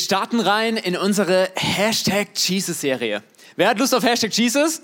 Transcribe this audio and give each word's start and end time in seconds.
Wir 0.00 0.04
starten 0.04 0.40
rein 0.40 0.78
in 0.78 0.96
unsere 0.96 1.50
Hashtag 1.56 2.28
Jesus-Serie. 2.34 3.22
Wer 3.56 3.68
hat 3.68 3.78
Lust 3.78 3.94
auf 3.94 4.02
Hashtag 4.02 4.32
Jesus? 4.32 4.80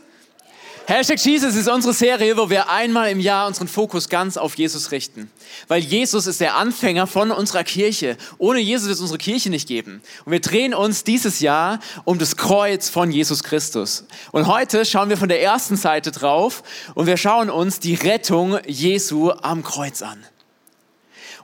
Hashtag 0.87 1.19
Jesus 1.19 1.55
ist 1.55 1.69
unsere 1.69 1.95
Serie, 1.95 2.37
wo 2.37 2.51
wir 2.51 2.69
einmal 2.69 3.11
im 3.11 3.19
Jahr 3.19 3.47
unseren 3.47 3.67
Fokus 3.67 4.11
ganz 4.11 4.37
auf 4.37 4.59
Jesus 4.59 4.91
richten. 4.91 5.31
Weil 5.69 5.81
Jesus 5.81 6.27
ist 6.27 6.43
der 6.43 6.57
Anfänger 6.57 7.07
von 7.07 7.31
unserer 7.31 7.65
Kirche. 7.65 8.19
Ohne 8.37 8.61
Jesus 8.61 8.89
wird 8.89 8.97
es 8.97 9.01
unsere 9.01 9.17
Kirche 9.17 9.49
nicht 9.49 9.67
geben. 9.67 10.03
Und 10.27 10.33
wir 10.33 10.41
drehen 10.41 10.75
uns 10.75 11.03
dieses 11.03 11.41
Jahr 11.41 11.81
um 12.05 12.19
das 12.19 12.37
Kreuz 12.37 12.91
von 12.91 13.11
Jesus 13.11 13.43
Christus. 13.43 14.05
Und 14.33 14.47
heute 14.49 14.85
schauen 14.85 15.09
wir 15.09 15.17
von 15.17 15.31
der 15.31 15.43
ersten 15.43 15.79
Seite 15.79 16.11
drauf 16.11 16.63
und 16.95 17.07
wir 17.07 17.17
schauen 17.17 17.49
uns 17.49 17.81
die 17.81 17.95
Rettung 17.95 18.59
Jesu 18.67 19.31
am 19.31 19.63
Kreuz 19.63 20.03
an. 20.03 20.27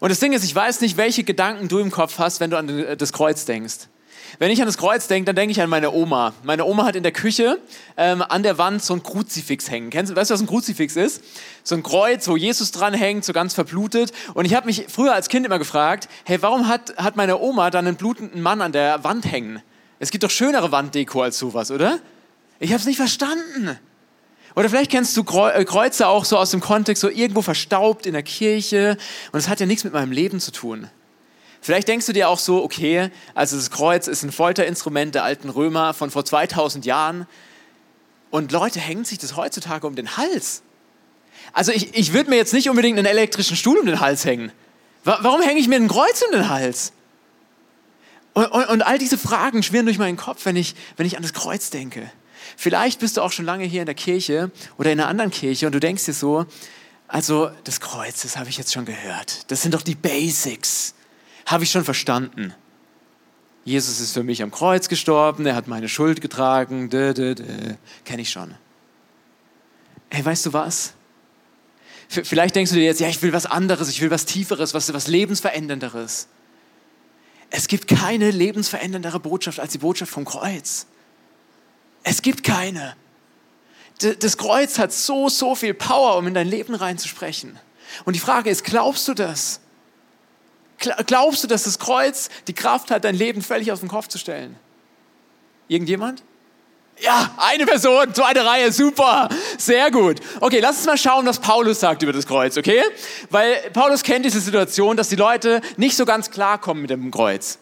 Und 0.03 0.09
das 0.09 0.19
Ding 0.19 0.33
ist, 0.33 0.43
ich 0.43 0.53
weiß 0.53 0.81
nicht, 0.81 0.97
welche 0.97 1.23
Gedanken 1.23 1.69
du 1.69 1.79
im 1.79 1.93
Kopf 1.93 2.19
hast, 2.19 2.41
wenn 2.41 2.51
du 2.51 2.59
an 2.59 2.97
das 2.99 3.13
Kreuz 3.13 3.45
denkst. 3.45 3.87
Wenn 4.41 4.51
ich 4.51 4.61
an 4.61 4.67
das 4.67 4.77
Kreuz 4.77 5.07
denke, 5.07 5.27
dann 5.27 5.37
denke 5.37 5.53
ich 5.53 5.63
an 5.63 5.71
meine 5.71 5.93
Oma. 5.93 6.35
Meine 6.43 6.65
Oma 6.65 6.87
hat 6.87 6.97
in 6.97 7.05
der 7.05 7.13
Küche 7.13 7.61
ähm, 7.97 8.21
an 8.21 8.43
der 8.43 8.59
Wand 8.59 8.83
so 8.83 8.95
ein 8.95 9.05
Kruzifix 9.05 9.71
hängen. 9.71 9.91
Kennst 9.91 10.17
weißt 10.17 10.31
du, 10.31 10.35
was 10.35 10.41
ein 10.41 10.49
Kruzifix 10.49 10.97
ist? 10.97 11.23
So 11.63 11.77
ein 11.77 11.85
Kreuz, 11.85 12.27
wo 12.27 12.37
Jesus 12.37 12.73
dran 12.73 12.95
hängt, 12.95 13.25
so 13.25 13.33
ganz 13.33 13.55
verblutet. 13.55 14.11
Und 14.35 14.45
ich 14.45 14.57
habe 14.57 14.67
mich 14.67 14.87
früher 14.89 15.15
als 15.15 15.29
Kind 15.29 15.47
immer 15.47 15.61
gefragt, 15.61 16.09
hey, 16.25 16.43
warum 16.43 16.67
hat, 16.67 16.97
hat 16.97 17.15
meine 17.15 17.39
Oma 17.39 17.71
dann 17.71 17.87
einen 17.87 17.97
blutenden 17.97 18.43
Mann 18.43 18.61
an 18.61 18.73
der 18.73 19.05
Wand 19.05 19.31
hängen? 19.31 19.63
Es 20.01 20.11
gibt 20.11 20.25
doch 20.25 20.31
schönere 20.31 20.73
Wanddeko 20.73 21.23
als 21.23 21.39
sowas, 21.39 21.71
oder? 21.71 22.01
Ich 22.59 22.71
habe 22.73 22.81
es 22.81 22.87
nicht 22.87 22.97
verstanden. 22.97 23.79
Oder 24.55 24.69
vielleicht 24.69 24.91
kennst 24.91 25.17
du 25.17 25.23
äh, 25.23 25.65
Kreuze 25.65 26.07
auch 26.09 26.25
so 26.25 26.37
aus 26.37 26.51
dem 26.51 26.61
Kontext, 26.61 27.01
so 27.01 27.09
irgendwo 27.09 27.43
verstaubt 27.43 28.07
in 28.07 28.13
der 28.13 28.23
Kirche. 28.23 28.97
Und 29.33 29.39
es 29.39 29.49
hat 29.49 29.61
ja 29.61 29.67
nichts 29.67 29.85
mit 29.85 29.93
meinem 29.93 30.13
Leben 30.13 30.41
zu 30.41 30.53
tun. 30.53 30.89
Vielleicht 31.61 31.89
denkst 31.89 32.07
du 32.07 32.13
dir 32.13 32.29
auch 32.29 32.39
so, 32.39 32.63
okay, 32.63 33.11
also 33.35 33.57
das 33.57 33.71
Kreuz 33.71 34.09
ist 34.09 34.25
ein 34.25 34.33
Folterinstrument 34.33 35.15
der 35.15 35.25
alten 35.25 35.49
Römer 35.49 35.95
von 35.95 36.11
vor 36.11 36.25
2000 36.25 36.85
Jahren. 36.85 37.27
Und 38.31 38.51
Leute 38.51 38.81
hängen 38.81 39.05
sich 39.05 39.19
das 39.19 39.37
heutzutage 39.37 39.87
um 39.87 39.95
den 39.95 40.17
Hals. 40.17 40.63
Also 41.53 41.73
ich, 41.73 41.95
ich 41.95 42.13
würde 42.13 42.31
mir 42.31 42.37
jetzt 42.37 42.53
nicht 42.53 42.69
unbedingt 42.69 42.99
einen 42.99 43.07
elektrischen 43.07 43.57
Stuhl 43.57 43.79
um 43.79 43.87
den 43.87 44.01
Hals 44.01 44.25
hängen. 44.25 44.53
Warum 45.05 45.43
hänge 45.43 45.61
ich 45.61 45.69
mir 45.69 45.77
ein 45.77 45.89
Kreuz 45.89 46.23
um 46.23 46.33
den 46.33 46.49
Hals? 46.49 46.93
Und, 48.35 48.47
und, 48.47 48.65
und 48.67 48.83
all 48.83 48.99
diese 48.99 49.19
Fragen 49.19 49.63
schwirren 49.63 49.87
durch 49.87 49.99
meinen 49.99 50.17
Kopf, 50.17 50.45
wenn 50.47 50.57
ich, 50.57 50.75
wenn 50.97 51.07
ich 51.07 51.17
an 51.17 51.23
das 51.23 51.33
Kreuz 51.33 51.71
denke. 51.71 52.11
Vielleicht 52.57 53.01
bist 53.01 53.17
du 53.17 53.23
auch 53.23 53.33
schon 53.33 53.45
lange 53.45 53.65
hier 53.65 53.81
in 53.81 53.87
der 53.87 53.95
Kirche 53.95 54.51
oder 54.79 54.93
in 54.93 55.01
einer 55.01 55.09
anderen 55.09 55.31
Kirche 55.31 55.67
und 55.67 55.73
du 55.73 55.81
denkst 55.81 56.05
dir 56.05 56.13
so, 56.13 56.47
also 57.09 57.51
das 57.65 57.81
Kreuz, 57.81 58.23
das 58.23 58.37
habe 58.37 58.49
ich 58.49 58.57
jetzt 58.57 58.73
schon 58.73 58.85
gehört. 58.85 59.51
Das 59.51 59.63
sind 59.63 59.75
doch 59.75 59.83
die 59.83 59.95
Basics. 59.95 60.95
Habe 61.47 61.65
ich 61.65 61.71
schon 61.71 61.85
verstanden. 61.85 62.55
Jesus 63.65 64.01
ist 64.01 64.13
für 64.15 64.23
mich 64.23 64.43
am 64.43 64.51
Kreuz 64.51 64.89
gestorben, 64.89 65.47
er 65.47 65.55
hat 65.55 65.69
meine 65.69 65.89
Schuld 65.89 66.21
getragen, 66.21 66.89
kenne 66.89 67.77
ich 68.17 68.31
schon. 68.31 68.55
Hey, 70.11 70.25
weißt 70.25 70.47
du 70.47 70.53
was? 70.53 70.95
Vielleicht 72.09 72.55
denkst 72.55 72.71
du 72.73 72.77
dir 72.77 72.85
jetzt, 72.85 73.01
ja, 73.01 73.09
ich 73.09 73.23
will 73.23 73.33
was 73.33 73.47
anderes, 73.47 73.89
ich 73.89 74.01
will 74.01 74.11
was 74.11 74.27
Tieferes, 74.27 74.75
was, 74.75 74.93
was 74.93 75.07
Lebensverändernderes. 75.07 76.29
Es 77.51 77.69
gibt 77.69 77.87
keine 77.87 78.31
lebensveränderndere 78.31 79.21
Botschaft 79.21 79.61
als 79.61 79.73
die 79.73 79.79
Botschaft 79.79 80.13
vom 80.13 80.25
Kreuz. 80.25 80.87
Es 82.03 82.23
gibt 82.23 82.45
keine. 82.45 82.97
Das 84.19 84.37
Kreuz 84.37 84.79
hat 84.79 84.93
so, 84.93 85.29
so 85.29 85.55
viel 85.55 85.75
Power, 85.75 86.17
um 86.17 86.27
in 86.27 86.35
dein 86.35 86.49
Leben 86.49 86.75
reinzusprechen. 86.75 87.59
Und 88.05 88.15
die 88.15 88.21
Frage 88.21 88.51
ist, 88.51 88.65
glaubst 88.65 89.07
du 89.07 89.15
das? 89.15 89.61
Glaubst 91.07 91.45
du, 91.45 91.49
dass 91.49 91.65
das 91.65 91.79
Kreuz 91.79 92.29
die 92.49 92.55
Kraft 92.55 92.91
hat, 92.91 93.05
dein 93.05 93.15
Leben 93.15 93.43
völlig 93.43 93.71
auf 93.71 93.81
den 93.81 93.89
Kopf 93.89 94.09
zu 94.09 94.19
stellen? 94.19 94.57
Irgendjemand? 95.69 96.25
Ja, 97.01 97.35
eine 97.39 97.67
Person, 97.67 98.13
zweite 98.15 98.45
Reihe, 98.45 98.71
super, 98.71 99.29
sehr 99.59 99.91
gut. 99.91 100.21
Okay, 100.41 100.61
lass 100.61 100.77
uns 100.77 100.87
mal 100.87 100.99
schauen, 100.99 101.27
was 101.27 101.39
Paulus 101.39 101.81
sagt 101.81 102.03
über 102.03 102.13
das 102.13 102.27
Kreuz, 102.27 102.57
okay? 102.57 102.83
Weil 103.31 103.57
Paulus 103.73 104.03
kennt 104.03 104.25
diese 104.25 104.41
Situation, 104.41 104.97
dass 104.97 105.09
die 105.09 105.17
Leute 105.17 105.63
nicht 105.77 105.97
so 105.97 106.05
ganz 106.05 106.31
klar 106.31 106.61
kommen 106.61 106.83
mit 106.83 106.91
dem 106.91 107.11
Kreuz. 107.11 107.59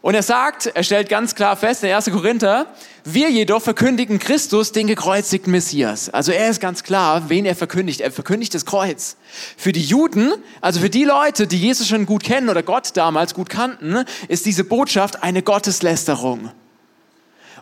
Und 0.00 0.14
er 0.14 0.22
sagt, 0.22 0.66
er 0.66 0.84
stellt 0.84 1.08
ganz 1.08 1.34
klar 1.34 1.56
fest, 1.56 1.82
in 1.82 1.90
1. 1.90 2.10
Korinther, 2.10 2.66
wir 3.04 3.30
jedoch 3.30 3.60
verkündigen 3.60 4.20
Christus, 4.20 4.70
den 4.70 4.86
gekreuzigten 4.86 5.50
Messias. 5.50 6.08
Also 6.08 6.30
er 6.30 6.48
ist 6.48 6.60
ganz 6.60 6.84
klar, 6.84 7.28
wen 7.28 7.44
er 7.44 7.56
verkündigt. 7.56 8.00
Er 8.00 8.12
verkündigt 8.12 8.54
das 8.54 8.64
Kreuz. 8.64 9.16
Für 9.56 9.72
die 9.72 9.82
Juden, 9.82 10.32
also 10.60 10.80
für 10.80 10.90
die 10.90 11.04
Leute, 11.04 11.48
die 11.48 11.58
Jesus 11.58 11.88
schon 11.88 12.06
gut 12.06 12.22
kennen 12.22 12.48
oder 12.48 12.62
Gott 12.62 12.96
damals 12.96 13.34
gut 13.34 13.50
kannten, 13.50 14.04
ist 14.28 14.46
diese 14.46 14.62
Botschaft 14.62 15.22
eine 15.24 15.42
Gotteslästerung. 15.42 16.50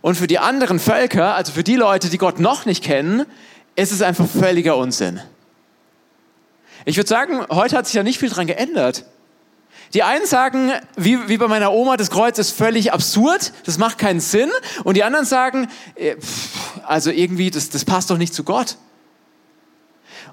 Und 0.03 0.17
für 0.17 0.27
die 0.27 0.39
anderen 0.39 0.79
Völker, 0.79 1.35
also 1.35 1.53
für 1.53 1.65
die 1.65 1.77
Leute, 1.77 2.11
die 2.11 2.19
Gott 2.19 2.39
noch 2.39 2.67
nicht 2.67 2.85
kennen, 2.85 3.25
ist 3.77 3.93
es 3.93 4.03
einfach 4.03 4.27
völliger 4.29 4.77
Unsinn. 4.77 5.21
Ich 6.85 6.97
würde 6.97 7.09
sagen, 7.09 7.45
heute 7.51 7.77
hat 7.77 7.87
sich 7.87 7.95
ja 7.95 8.03
nicht 8.03 8.19
viel 8.19 8.29
dran 8.29 8.47
geändert. 8.47 9.05
Die 9.95 10.03
einen 10.03 10.27
sagen, 10.27 10.73
wie, 10.97 11.29
wie 11.29 11.37
bei 11.37 11.49
meiner 11.49 11.73
Oma, 11.73 11.97
das 11.97 12.11
Kreuz 12.11 12.39
ist 12.39 12.51
völlig 12.51 12.93
absurd, 12.93 13.53
das 13.65 13.79
macht 13.79 13.99
keinen 13.99 14.21
Sinn. 14.21 14.51
Und 14.85 14.97
die 14.97 15.05
anderen 15.05 15.27
sagen, 15.27 15.69
äh, 15.95 16.17
also 16.85 17.11
irgendwie, 17.11 17.51
das, 17.51 17.71
das 17.71 17.85
passt 17.85 18.11
doch 18.11 18.19
nicht 18.19 18.35
zu 18.35 18.45
Gott. 18.45 18.77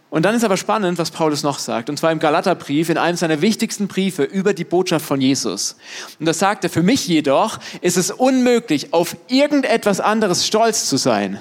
Und 0.10 0.24
dann 0.24 0.36
ist 0.36 0.44
aber 0.44 0.58
spannend, 0.58 1.00
was 1.00 1.10
Paulus 1.10 1.42
noch 1.42 1.58
sagt. 1.58 1.90
Und 1.90 1.98
zwar 1.98 2.12
im 2.12 2.20
Galaterbrief, 2.20 2.90
in 2.90 3.00
einem 3.00 3.18
seiner 3.18 3.42
wichtigsten 3.42 3.88
Briefe 3.88 4.24
über 4.24 4.54
die 4.54 4.64
Botschaft 4.64 5.06
von 5.06 5.20
Jesus. 5.20 5.76
Und 6.20 6.28
da 6.28 6.34
sagt 6.34 6.64
er, 6.64 6.70
für 6.70 6.84
mich 6.84 7.08
jedoch 7.08 7.58
ist 7.82 7.98
es 7.98 8.12
unmöglich, 8.12 8.94
auf 8.94 9.18
irgendetwas 9.28 10.00
anderes 10.00 10.46
stolz 10.46 10.88
zu 10.88 10.98
sein 10.98 11.40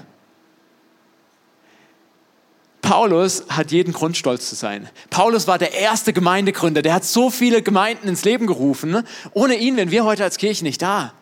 Paulus 2.82 3.44
hat 3.48 3.70
jeden 3.70 3.93
Grund, 3.93 4.16
stolz 4.16 4.48
zu 4.48 4.56
sein. 4.56 4.88
Paulus 5.09 5.47
war 5.47 5.56
der 5.56 5.72
erste 5.72 6.12
Gemeindegründer, 6.12 6.82
der 6.82 6.94
hat 6.94 7.04
so 7.04 7.31
viele 7.31 7.62
Gemeinden 7.62 8.09
ins 8.09 8.25
Leben 8.25 8.47
gerufen. 8.47 9.04
Ohne 9.32 9.54
ihn 9.54 9.76
wären 9.76 9.93
wir 9.93 10.04
heute 10.04 10.25
als 10.25 10.37
Kirche 10.37 10.65
nicht 10.65 10.82
da. 10.82 11.15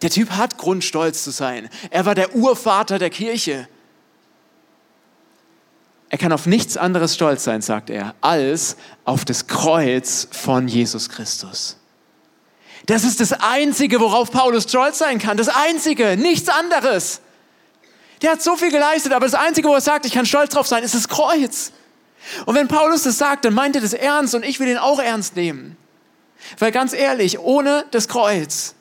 Der 0.00 0.08
Typ 0.10 0.30
hat 0.30 0.56
Grund, 0.56 0.82
stolz 0.82 1.22
zu 1.22 1.30
sein. 1.30 1.68
Er 1.90 2.06
war 2.06 2.14
der 2.14 2.34
Urvater 2.34 2.98
der 2.98 3.10
Kirche. 3.10 3.68
Er 6.08 6.18
kann 6.18 6.32
auf 6.32 6.46
nichts 6.46 6.78
anderes 6.78 7.14
stolz 7.14 7.44
sein, 7.44 7.60
sagt 7.60 7.90
er, 7.90 8.14
als 8.22 8.76
auf 9.04 9.26
das 9.26 9.46
Kreuz 9.46 10.26
von 10.32 10.66
Jesus 10.66 11.10
Christus. 11.10 11.76
Das 12.86 13.04
ist 13.04 13.20
das 13.20 13.34
Einzige, 13.34 14.00
worauf 14.00 14.30
Paulus 14.30 14.64
stolz 14.64 14.98
sein 14.98 15.18
kann. 15.18 15.36
Das 15.36 15.48
Einzige, 15.48 16.16
nichts 16.16 16.48
anderes. 16.48 17.20
Der 18.22 18.32
hat 18.32 18.42
so 18.42 18.56
viel 18.56 18.70
geleistet, 18.70 19.12
aber 19.12 19.26
das 19.26 19.34
Einzige, 19.34 19.68
wo 19.68 19.74
er 19.74 19.80
sagt, 19.80 20.04
ich 20.06 20.12
kann 20.12 20.26
stolz 20.26 20.52
drauf 20.52 20.66
sein, 20.66 20.82
ist 20.82 20.94
das 20.94 21.08
Kreuz. 21.08 21.72
Und 22.44 22.54
wenn 22.54 22.68
Paulus 22.68 23.04
das 23.04 23.16
sagt, 23.16 23.44
dann 23.44 23.54
meint 23.54 23.76
er 23.76 23.82
das 23.82 23.94
ernst 23.94 24.34
und 24.34 24.44
ich 24.44 24.60
will 24.60 24.68
ihn 24.68 24.76
auch 24.76 24.98
ernst 24.98 25.36
nehmen. 25.36 25.76
Weil 26.58 26.72
ganz 26.72 26.92
ehrlich, 26.92 27.38
ohne 27.38 27.84
das 27.90 28.08
Kreuz 28.08 28.74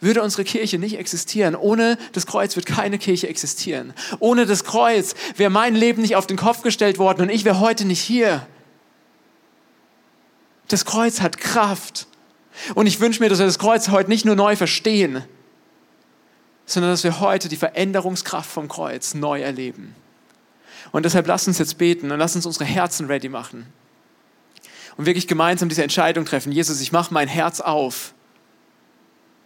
würde 0.00 0.22
unsere 0.22 0.42
Kirche 0.42 0.78
nicht 0.78 0.98
existieren. 0.98 1.54
Ohne 1.54 1.96
das 2.12 2.26
Kreuz 2.26 2.56
wird 2.56 2.66
keine 2.66 2.98
Kirche 2.98 3.28
existieren. 3.28 3.94
Ohne 4.18 4.46
das 4.46 4.64
Kreuz 4.64 5.14
wäre 5.36 5.50
mein 5.50 5.76
Leben 5.76 6.02
nicht 6.02 6.16
auf 6.16 6.26
den 6.26 6.36
Kopf 6.36 6.62
gestellt 6.62 6.98
worden 6.98 7.22
und 7.22 7.30
ich 7.30 7.44
wäre 7.44 7.60
heute 7.60 7.84
nicht 7.84 8.00
hier. 8.00 8.46
Das 10.66 10.84
Kreuz 10.84 11.20
hat 11.20 11.38
Kraft. 11.38 12.08
Und 12.74 12.86
ich 12.86 13.00
wünsche 13.00 13.22
mir, 13.22 13.28
dass 13.28 13.38
wir 13.38 13.46
das 13.46 13.58
Kreuz 13.58 13.88
heute 13.88 14.10
nicht 14.10 14.24
nur 14.24 14.34
neu 14.34 14.56
verstehen, 14.56 15.24
sondern 16.72 16.92
dass 16.92 17.04
wir 17.04 17.20
heute 17.20 17.48
die 17.48 17.56
Veränderungskraft 17.56 18.50
vom 18.50 18.68
Kreuz 18.68 19.14
neu 19.14 19.42
erleben. 19.42 19.94
Und 20.90 21.04
deshalb 21.04 21.26
lass 21.26 21.46
uns 21.46 21.58
jetzt 21.58 21.78
beten 21.78 22.10
und 22.10 22.18
lass 22.18 22.34
uns 22.34 22.46
unsere 22.46 22.64
Herzen 22.64 23.06
ready 23.06 23.28
machen. 23.28 23.66
Und 24.96 25.06
wirklich 25.06 25.26
gemeinsam 25.26 25.68
diese 25.68 25.82
Entscheidung 25.82 26.24
treffen. 26.24 26.52
Jesus, 26.52 26.80
ich 26.80 26.92
mache 26.92 27.12
mein 27.14 27.28
Herz 27.28 27.60
auf. 27.60 28.14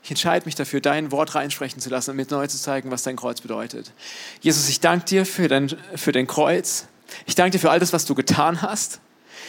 Ich 0.02 0.10
entscheide 0.10 0.46
mich 0.46 0.54
dafür, 0.54 0.80
dein 0.80 1.10
Wort 1.10 1.34
reinsprechen 1.34 1.80
zu 1.80 1.90
lassen 1.90 2.10
und 2.10 2.16
mir 2.16 2.26
neu 2.30 2.46
zu 2.46 2.58
zeigen, 2.58 2.90
was 2.90 3.02
dein 3.02 3.16
Kreuz 3.16 3.40
bedeutet. 3.40 3.92
Jesus, 4.40 4.68
ich 4.68 4.80
danke 4.80 5.04
dir 5.06 5.26
für 5.26 5.48
dein, 5.48 5.76
für 5.96 6.12
dein 6.12 6.28
Kreuz. 6.28 6.86
Ich 7.26 7.34
danke 7.34 7.52
dir 7.52 7.58
für 7.58 7.70
all 7.70 7.80
das, 7.80 7.92
was 7.92 8.04
du 8.04 8.14
getan 8.14 8.62
hast. 8.62 9.00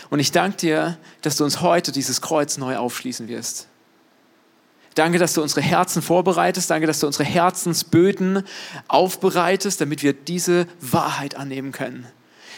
Und 0.10 0.20
ich 0.20 0.32
danke 0.32 0.58
dir, 0.58 0.98
dass 1.22 1.38
du 1.38 1.44
uns 1.44 1.62
heute 1.62 1.92
dieses 1.92 2.22
Kreuz 2.22 2.58
neu 2.58 2.78
aufschließen 2.78 3.28
wirst. 3.28 3.68
Danke, 4.98 5.20
dass 5.20 5.34
du 5.34 5.44
unsere 5.44 5.62
Herzen 5.62 6.02
vorbereitest. 6.02 6.72
Danke, 6.72 6.88
dass 6.88 7.00
du 7.00 7.08
unsere 7.08 7.24
Herzensböden 7.24 8.44
aufbereitest, 8.88 9.80
damit 9.80 10.02
wir 10.02 10.14
diese 10.14 10.66
Wahrheit 10.82 11.36
annehmen 11.36 11.72
können. 11.72 12.08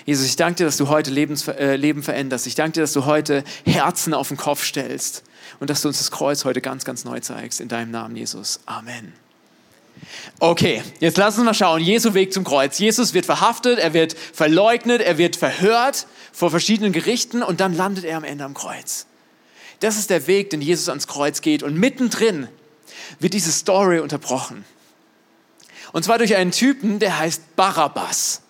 Jesus, 0.05 0.25
ich 0.25 0.37
danke 0.37 0.55
dir, 0.59 0.65
dass 0.65 0.77
du 0.77 0.87
heute 0.87 1.11
Lebens, 1.11 1.47
äh, 1.49 1.75
Leben 1.75 2.01
veränderst. 2.01 2.47
Ich 2.47 2.55
danke 2.55 2.73
dir, 2.73 2.81
dass 2.81 2.93
du 2.93 3.03
heute 3.03 3.43
Herzen 3.65 4.13
auf 4.13 4.29
den 4.29 4.37
Kopf 4.37 4.63
stellst 4.63 5.23
und 5.59 5.69
dass 5.69 5.81
du 5.81 5.89
uns 5.89 5.97
das 5.97 6.11
Kreuz 6.11 6.45
heute 6.45 6.61
ganz, 6.61 6.85
ganz 6.85 7.03
neu 7.03 7.19
zeigst. 7.19 7.59
In 7.59 7.67
deinem 7.67 7.91
Namen, 7.91 8.15
Jesus. 8.15 8.61
Amen. 8.65 9.11
Okay, 10.39 10.81
jetzt 11.01 11.17
lass 11.17 11.35
uns 11.35 11.43
mal 11.43 11.53
schauen. 11.53 11.81
Jesu 11.81 12.13
Weg 12.13 12.31
zum 12.31 12.45
Kreuz. 12.45 12.79
Jesus 12.79 13.13
wird 13.13 13.25
verhaftet, 13.25 13.79
er 13.79 13.93
wird 13.93 14.13
verleugnet, 14.13 15.01
er 15.01 15.17
wird 15.17 15.35
verhört 15.35 16.07
vor 16.31 16.49
verschiedenen 16.51 16.93
Gerichten 16.93 17.43
und 17.43 17.59
dann 17.59 17.75
landet 17.75 18.05
er 18.05 18.15
am 18.15 18.23
Ende 18.23 18.45
am 18.45 18.53
Kreuz. 18.53 19.08
Das 19.79 19.97
ist 19.97 20.09
der 20.09 20.27
Weg, 20.27 20.49
den 20.49 20.61
Jesus 20.61 20.89
ans 20.89 21.07
Kreuz 21.07 21.41
geht. 21.41 21.63
Und 21.63 21.75
mittendrin 21.75 22.47
wird 23.19 23.33
diese 23.33 23.51
Story 23.51 23.99
unterbrochen. 23.99 24.65
Und 25.91 26.03
zwar 26.03 26.17
durch 26.17 26.35
einen 26.35 26.51
Typen, 26.51 26.99
der 26.99 27.17
heißt 27.17 27.55
Barabbas. 27.55 28.41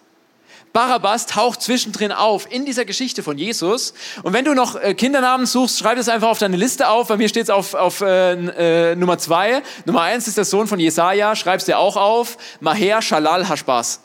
Barabbas 0.74 1.26
taucht 1.26 1.62
zwischendrin 1.62 2.12
auf 2.12 2.52
in 2.52 2.66
dieser 2.66 2.86
Geschichte 2.86 3.24
von 3.24 3.38
Jesus. 3.38 3.94
Und 4.22 4.34
wenn 4.34 4.46
du 4.46 4.54
noch 4.54 4.76
äh, 4.76 4.94
Kindernamen 4.94 5.48
suchst, 5.48 5.80
schreib 5.80 5.98
das 5.98 6.10
einfach 6.10 6.30
auf 6.30 6.38
deine 6.38 6.58
Liste 6.58 6.90
auf. 6.90 7.08
Bei 7.08 7.18
mir 7.18 7.28
steht 7.28 7.44
es 7.44 7.50
auf, 7.50 7.74
auf 7.74 8.02
äh, 8.02 8.92
äh, 8.92 8.96
Nummer 8.96 9.18
zwei. 9.18 9.64
Nummer 9.86 10.02
eins 10.02 10.28
ist 10.28 10.38
der 10.38 10.46
Sohn 10.46 10.68
von 10.68 10.80
Jesaja, 10.80 11.36
schreibst 11.36 11.68
dir 11.68 11.80
auch 11.80 11.98
auf. 11.98 12.38
Maher 12.60 13.02
Shalal 13.02 13.50
Hashbas. 13.50 14.02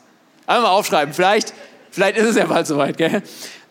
Einfach 0.47 0.63
mal 0.63 0.69
aufschreiben. 0.69 1.13
Vielleicht, 1.13 1.53
vielleicht 1.91 2.17
ist 2.17 2.29
es 2.29 2.35
ja 2.35 2.45
bald 2.45 2.65
soweit, 2.65 2.97
gell? 2.97 3.21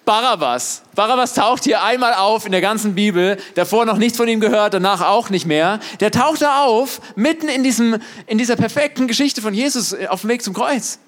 Barabbas. 0.05 0.83
Barabbas 0.95 1.33
taucht 1.33 1.65
hier 1.65 1.83
einmal 1.83 2.15
auf 2.15 2.45
in 2.45 2.53
der 2.53 2.61
ganzen 2.61 2.95
Bibel. 2.95 3.39
Davor 3.55 3.87
noch 3.87 3.97
nichts 3.97 4.19
von 4.19 4.29
ihm 4.29 4.41
gehört, 4.41 4.75
danach 4.75 5.01
auch 5.01 5.31
nicht 5.31 5.47
mehr. 5.47 5.81
Der 6.01 6.11
taucht 6.11 6.43
da 6.43 6.65
auf, 6.65 7.01
mitten 7.17 7.49
in, 7.49 7.63
diesem, 7.63 7.99
in 8.27 8.37
dieser 8.37 8.57
perfekten 8.57 9.07
Geschichte 9.07 9.41
von 9.41 9.55
Jesus 9.55 9.95
auf 10.09 10.21
dem 10.21 10.31
Weg 10.31 10.43
zum 10.43 10.53
Kreuz. 10.53 10.99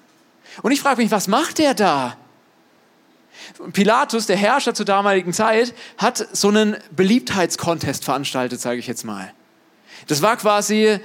Und 0.63 0.71
ich 0.71 0.81
frage 0.81 1.01
mich, 1.01 1.11
was 1.11 1.27
macht 1.27 1.59
der 1.59 1.75
da? 1.75 2.17
Pilatus, 3.71 4.25
der 4.25 4.35
Herrscher 4.35 4.73
zur 4.73 4.85
damaligen 4.85 5.31
Zeit, 5.31 5.73
hat 5.97 6.27
so 6.31 6.49
einen 6.49 6.75
Beliebtheitskontest 6.91 8.03
veranstaltet, 8.03 8.59
sage 8.59 8.79
ich 8.79 8.87
jetzt 8.87 9.05
mal. 9.05 9.31
Das 10.07 10.21
war 10.21 10.37
quasi, 10.37 10.99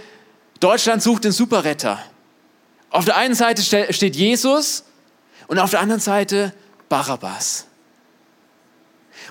Deutschland 0.60 1.02
sucht 1.02 1.24
den 1.24 1.32
Superretter. 1.32 1.98
Auf 2.90 3.04
der 3.04 3.16
einen 3.16 3.34
Seite 3.34 3.62
steht 3.62 4.16
Jesus 4.16 4.84
und 5.46 5.58
auf 5.58 5.70
der 5.70 5.80
anderen 5.80 6.00
Seite 6.00 6.52
Barabbas. 6.88 7.66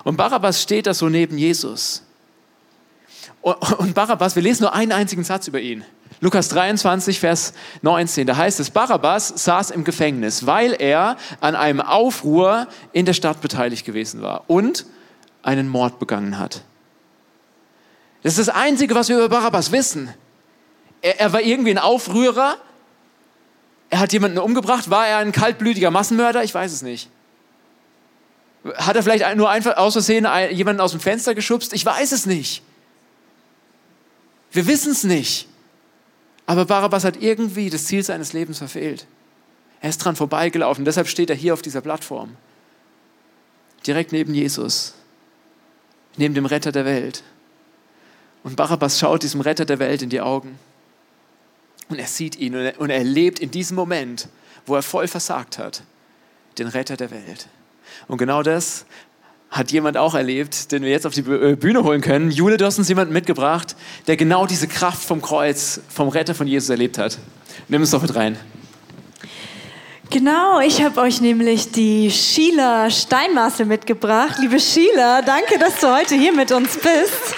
Und 0.04 0.18
Barabbas 0.18 0.62
steht 0.62 0.88
da 0.88 0.94
so 0.94 1.10
neben 1.10 1.38
Jesus. 1.38 2.04
Und 3.42 3.94
Barabbas, 3.94 4.36
wir 4.36 4.44
lesen 4.44 4.64
nur 4.64 4.74
einen 4.74 4.92
einzigen 4.92 5.24
Satz 5.24 5.48
über 5.48 5.60
ihn. 5.60 5.84
Lukas 6.20 6.50
23, 6.50 7.20
Vers 7.20 7.54
19, 7.82 8.28
da 8.28 8.38
heißt 8.38 8.60
es, 8.60 8.70
Barabbas 8.70 9.30
saß 9.44 9.72
im 9.72 9.84
Gefängnis, 9.84 10.46
weil 10.46 10.74
er 10.74 11.18
an 11.40 11.56
einem 11.56 11.82
Aufruhr 11.82 12.68
in 12.92 13.08
der 13.08 13.14
Stadt 13.14 13.42
beteiligt 13.42 13.86
gewesen 13.86 14.22
war 14.22 14.44
und 14.48 14.86
einen 15.42 15.68
Mord 15.68 15.98
begangen 15.98 16.38
hat. 16.38 16.62
Das 18.22 18.38
ist 18.38 18.48
das 18.48 18.56
Einzige, 18.56 18.94
was 18.94 19.10
wir 19.10 19.18
über 19.18 19.30
Barabbas 19.30 19.72
wissen. 19.72 20.14
Er, 21.02 21.20
er 21.20 21.34
war 21.34 21.42
irgendwie 21.42 21.72
ein 21.72 21.80
Aufrührer, 21.80 22.58
er 23.90 24.00
hat 24.00 24.14
jemanden 24.14 24.38
umgebracht, 24.38 24.92
war 24.92 25.08
er 25.08 25.18
ein 25.18 25.32
kaltblütiger 25.32 25.90
Massenmörder? 25.90 26.44
Ich 26.44 26.54
weiß 26.54 26.72
es 26.72 26.84
nicht. 26.84 27.10
Hat 28.76 28.96
er 28.96 29.04
vielleicht 29.04 29.36
nur 29.36 29.50
einfach 29.50 29.78
aus 29.78 29.94
Versehen 29.94 30.28
jemanden 30.52 30.82
aus 30.82 30.92
dem 30.92 31.00
Fenster 31.00 31.34
geschubst? 31.34 31.74
Ich 31.74 31.86
weiß 31.86 32.12
es 32.12 32.26
nicht. 32.26 32.62
Wir 34.52 34.68
wissen 34.68 34.92
es 34.92 35.04
nicht. 35.04 35.48
Aber 36.46 36.66
Barabbas 36.66 37.04
hat 37.04 37.22
irgendwie 37.22 37.70
das 37.70 37.86
Ziel 37.86 38.04
seines 38.04 38.34
Lebens 38.34 38.58
verfehlt. 38.58 39.08
Er 39.80 39.90
ist 39.90 39.98
dran 40.00 40.16
vorbeigelaufen. 40.16 40.86
Deshalb 40.86 41.08
steht 41.08 41.30
er 41.30 41.36
hier 41.36 41.54
auf 41.54 41.62
dieser 41.62 41.82
Plattform. 41.82 42.36
Direkt 43.88 44.12
neben 44.12 44.34
Jesus. 44.34 44.94
Neben 46.18 46.36
dem 46.36 46.46
Retter 46.46 46.72
der 46.72 46.86
Welt. 46.86 47.24
Und 48.44 48.58
Barabbas 48.58 49.00
schaut 49.00 49.24
diesem 49.24 49.42
Retter 49.42 49.66
der 49.66 49.80
Welt 49.80 50.02
in 50.02 50.10
die 50.10 50.22
Augen. 50.22 50.60
Und 51.90 52.00
er 52.00 52.08
sieht 52.08 52.38
ihn 52.38 52.56
und 52.56 52.62
er, 52.62 52.80
er 52.80 52.90
erlebt 52.90 53.40
in 53.40 53.52
diesem 53.52 53.76
Moment, 53.76 54.28
wo 54.66 54.76
er 54.76 54.84
voll 54.84 55.08
versagt 55.08 55.58
hat, 55.58 55.84
den 56.58 56.68
Retter 56.68 56.98
der 56.98 57.12
Welt. 57.12 57.48
Und 58.08 58.18
genau 58.18 58.44
das 58.44 58.86
hat 59.50 59.72
jemand 59.72 59.98
auch 59.98 60.16
erlebt, 60.16 60.72
den 60.72 60.84
wir 60.84 60.90
jetzt 60.90 61.06
auf 61.06 61.14
die 61.14 61.22
äh, 61.22 61.56
Bühne 61.56 61.84
holen 61.84 62.02
können. 62.02 62.32
Jule, 62.32 62.58
du 62.58 62.66
hast 62.66 62.80
uns 62.80 62.88
jemanden 62.88 63.14
mitgebracht, 63.14 63.76
der 64.08 64.16
genau 64.16 64.46
diese 64.46 64.68
Kraft 64.68 65.04
vom 65.04 65.22
Kreuz, 65.22 65.82
vom 65.90 66.08
Retter 66.08 66.34
von 66.34 66.48
Jesus 66.48 66.70
erlebt 66.70 66.98
hat. 66.98 67.18
Nimm 67.68 67.82
uns 67.82 67.92
doch 67.92 68.02
mit 68.02 68.16
rein. 68.16 68.38
Genau, 70.10 70.60
ich 70.60 70.84
habe 70.84 71.00
euch 71.00 71.22
nämlich 71.22 71.72
die 71.72 72.12
Sheila 72.12 72.90
Steinmaße 72.90 73.64
mitgebracht. 73.64 74.40
Liebe 74.40 74.60
Sheila, 74.60 75.22
danke, 75.22 75.58
dass 75.58 75.80
du 75.80 75.88
heute 75.88 76.16
hier 76.16 76.34
mit 76.34 76.52
uns 76.52 76.76
bist. 76.76 77.34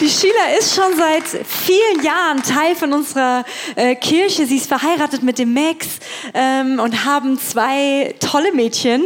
Die 0.00 0.08
Sheila 0.08 0.56
ist 0.58 0.74
schon 0.74 0.96
seit 0.96 1.46
vielen 1.46 2.02
Jahren 2.02 2.42
Teil 2.42 2.74
von 2.74 2.94
unserer 2.94 3.44
äh, 3.76 3.94
Kirche. 3.94 4.46
Sie 4.46 4.56
ist 4.56 4.66
verheiratet 4.66 5.22
mit 5.22 5.38
dem 5.38 5.52
Max 5.52 5.86
ähm, 6.32 6.80
und 6.80 7.04
haben 7.04 7.38
zwei 7.38 8.14
tolle 8.18 8.54
Mädchen. 8.54 9.04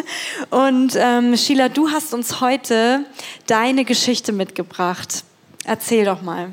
und 0.50 0.92
ähm, 0.94 1.34
Sheila, 1.38 1.70
du 1.70 1.90
hast 1.90 2.12
uns 2.12 2.42
heute 2.42 3.06
deine 3.46 3.86
Geschichte 3.86 4.32
mitgebracht. 4.32 5.24
Erzähl 5.64 6.04
doch 6.04 6.20
mal. 6.20 6.50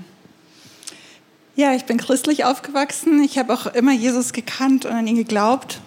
Ja, 1.58 1.74
ich 1.74 1.84
bin 1.84 1.98
christlich 1.98 2.46
aufgewachsen. 2.46 3.22
Ich 3.22 3.38
habe 3.38 3.54
auch 3.54 3.66
immer 3.66 3.92
Jesus 3.92 4.32
gekannt 4.32 4.86
und 4.86 4.94
an 4.94 5.08
ihn 5.08 5.18
geglaubt 5.18 5.82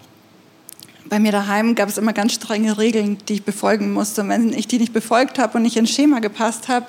bei 1.08 1.18
mir 1.18 1.32
daheim 1.32 1.74
gab 1.74 1.88
es 1.88 1.98
immer 1.98 2.12
ganz 2.12 2.34
strenge 2.34 2.78
Regeln, 2.78 3.18
die 3.28 3.34
ich 3.34 3.44
befolgen 3.44 3.92
musste. 3.92 4.22
Und 4.22 4.28
wenn 4.28 4.52
ich 4.52 4.66
die 4.66 4.78
nicht 4.78 4.92
befolgt 4.92 5.38
habe 5.38 5.56
und 5.56 5.62
nicht 5.62 5.76
ins 5.76 5.90
Schema 5.90 6.20
gepasst 6.20 6.68
habe, 6.68 6.86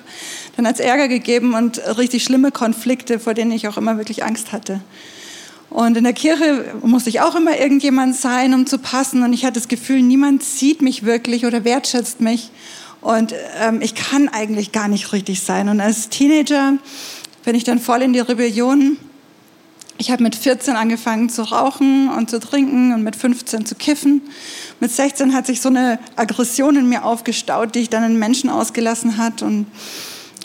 dann 0.56 0.66
hat 0.66 0.74
es 0.74 0.80
Ärger 0.80 1.08
gegeben 1.08 1.54
und 1.54 1.78
richtig 1.96 2.24
schlimme 2.24 2.50
Konflikte, 2.50 3.18
vor 3.18 3.34
denen 3.34 3.52
ich 3.52 3.68
auch 3.68 3.76
immer 3.76 3.96
wirklich 3.96 4.24
Angst 4.24 4.52
hatte. 4.52 4.80
Und 5.70 5.96
in 5.96 6.04
der 6.04 6.14
Kirche 6.14 6.64
musste 6.82 7.10
ich 7.10 7.20
auch 7.20 7.34
immer 7.34 7.58
irgendjemand 7.58 8.16
sein, 8.16 8.54
um 8.54 8.66
zu 8.66 8.78
passen. 8.78 9.22
Und 9.22 9.32
ich 9.32 9.44
hatte 9.44 9.54
das 9.54 9.68
Gefühl, 9.68 10.02
niemand 10.02 10.42
sieht 10.42 10.80
mich 10.80 11.04
wirklich 11.04 11.44
oder 11.44 11.64
wertschätzt 11.64 12.20
mich. 12.20 12.50
Und 13.00 13.34
ähm, 13.60 13.80
ich 13.82 13.94
kann 13.94 14.28
eigentlich 14.28 14.72
gar 14.72 14.88
nicht 14.88 15.12
richtig 15.12 15.42
sein. 15.42 15.68
Und 15.68 15.80
als 15.80 16.08
Teenager 16.08 16.74
bin 17.44 17.54
ich 17.54 17.64
dann 17.64 17.78
voll 17.78 18.02
in 18.02 18.12
die 18.12 18.20
Rebellion 18.20 18.96
ich 19.98 20.12
habe 20.12 20.22
mit 20.22 20.36
14 20.36 20.76
angefangen 20.76 21.28
zu 21.28 21.42
rauchen 21.42 22.08
und 22.08 22.30
zu 22.30 22.38
trinken 22.38 22.94
und 22.94 23.02
mit 23.02 23.16
15 23.16 23.66
zu 23.66 23.74
kiffen. 23.74 24.22
Mit 24.78 24.92
16 24.92 25.34
hat 25.34 25.46
sich 25.46 25.60
so 25.60 25.68
eine 25.68 25.98
Aggression 26.14 26.76
in 26.76 26.88
mir 26.88 27.04
aufgestaut, 27.04 27.74
die 27.74 27.80
ich 27.80 27.90
dann 27.90 28.04
in 28.04 28.16
Menschen 28.16 28.48
ausgelassen 28.48 29.18
hat. 29.18 29.42
Und 29.42 29.66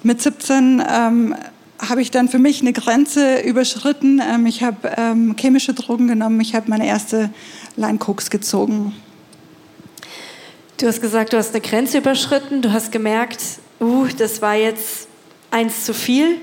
mit 0.01 0.21
17 0.21 0.83
ähm, 0.89 1.35
habe 1.79 2.01
ich 2.01 2.09
dann 2.09 2.29
für 2.29 2.39
mich 2.39 2.61
eine 2.61 2.73
Grenze 2.73 3.41
überschritten. 3.41 4.19
Ähm, 4.27 4.47
ich 4.47 4.63
habe 4.63 4.91
ähm, 4.97 5.35
chemische 5.39 5.75
Drogen 5.75 6.07
genommen. 6.07 6.41
Ich 6.41 6.55
habe 6.55 6.69
meine 6.69 6.87
erste 6.87 7.29
Line 7.75 7.99
Koks 7.99 8.31
gezogen. 8.31 8.93
Du 10.77 10.87
hast 10.87 10.99
gesagt, 10.99 11.31
du 11.31 11.37
hast 11.37 11.51
eine 11.51 11.61
Grenze 11.61 11.99
überschritten. 11.99 12.63
Du 12.63 12.73
hast 12.73 12.91
gemerkt, 12.91 13.41
uh, 13.79 14.07
das 14.17 14.41
war 14.41 14.55
jetzt 14.55 15.07
eins 15.51 15.85
zu 15.85 15.93
viel 15.93 16.37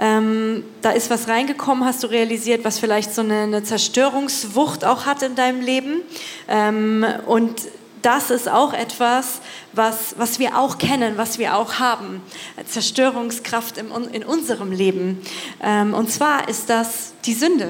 ähm, 0.00 0.64
da 0.80 0.92
ist 0.92 1.10
was 1.10 1.28
reingekommen, 1.28 1.84
hast 1.84 2.02
du 2.02 2.06
realisiert, 2.06 2.64
was 2.64 2.78
vielleicht 2.78 3.14
so 3.14 3.20
eine, 3.20 3.42
eine 3.42 3.62
Zerstörungswucht 3.62 4.84
auch 4.84 5.04
hat 5.04 5.22
in 5.22 5.34
deinem 5.34 5.60
Leben. 5.60 6.00
Ähm, 6.48 7.04
und 7.26 7.68
das 8.00 8.30
ist 8.30 8.48
auch 8.48 8.72
etwas, 8.72 9.42
was, 9.74 10.14
was 10.16 10.38
wir 10.38 10.58
auch 10.58 10.78
kennen, 10.78 11.18
was 11.18 11.38
wir 11.38 11.54
auch 11.54 11.74
haben. 11.74 12.22
Zerstörungskraft 12.66 13.76
im, 13.76 13.92
in 14.12 14.24
unserem 14.24 14.72
Leben. 14.72 15.20
Ähm, 15.62 15.92
und 15.92 16.10
zwar 16.10 16.48
ist 16.48 16.70
das 16.70 17.12
die 17.26 17.34
Sünde. 17.34 17.68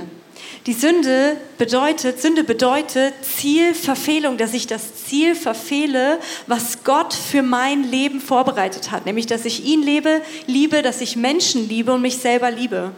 Die 0.66 0.74
Sünde 0.74 1.36
bedeutet, 1.56 2.20
Sünde 2.20 2.44
bedeutet 2.44 3.14
Zielverfehlung, 3.22 4.36
dass 4.36 4.52
ich 4.52 4.66
das 4.66 5.06
Ziel 5.06 5.34
verfehle, 5.34 6.18
was 6.46 6.84
Gott 6.84 7.14
für 7.14 7.42
mein 7.42 7.82
Leben 7.82 8.20
vorbereitet 8.20 8.90
hat. 8.90 9.06
Nämlich, 9.06 9.26
dass 9.26 9.46
ich 9.46 9.64
ihn 9.64 9.82
lebe, 9.82 10.20
liebe, 10.46 10.82
dass 10.82 11.00
ich 11.00 11.16
Menschen 11.16 11.68
liebe 11.68 11.92
und 11.92 12.02
mich 12.02 12.18
selber 12.18 12.50
liebe. 12.50 12.92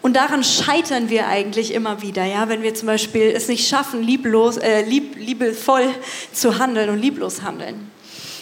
Und 0.00 0.14
daran 0.14 0.44
scheitern 0.44 1.10
wir 1.10 1.26
eigentlich 1.26 1.74
immer 1.74 2.00
wieder, 2.00 2.24
ja, 2.24 2.48
wenn 2.48 2.62
wir 2.62 2.74
zum 2.74 2.86
Beispiel 2.86 3.32
es 3.34 3.48
nicht 3.48 3.68
schaffen, 3.68 4.02
lieblos, 4.02 4.56
äh, 4.56 4.82
lieb, 4.82 5.16
liebevoll 5.16 5.90
zu 6.32 6.58
handeln 6.58 6.88
und 6.88 6.98
lieblos 6.98 7.42
handeln. 7.42 7.90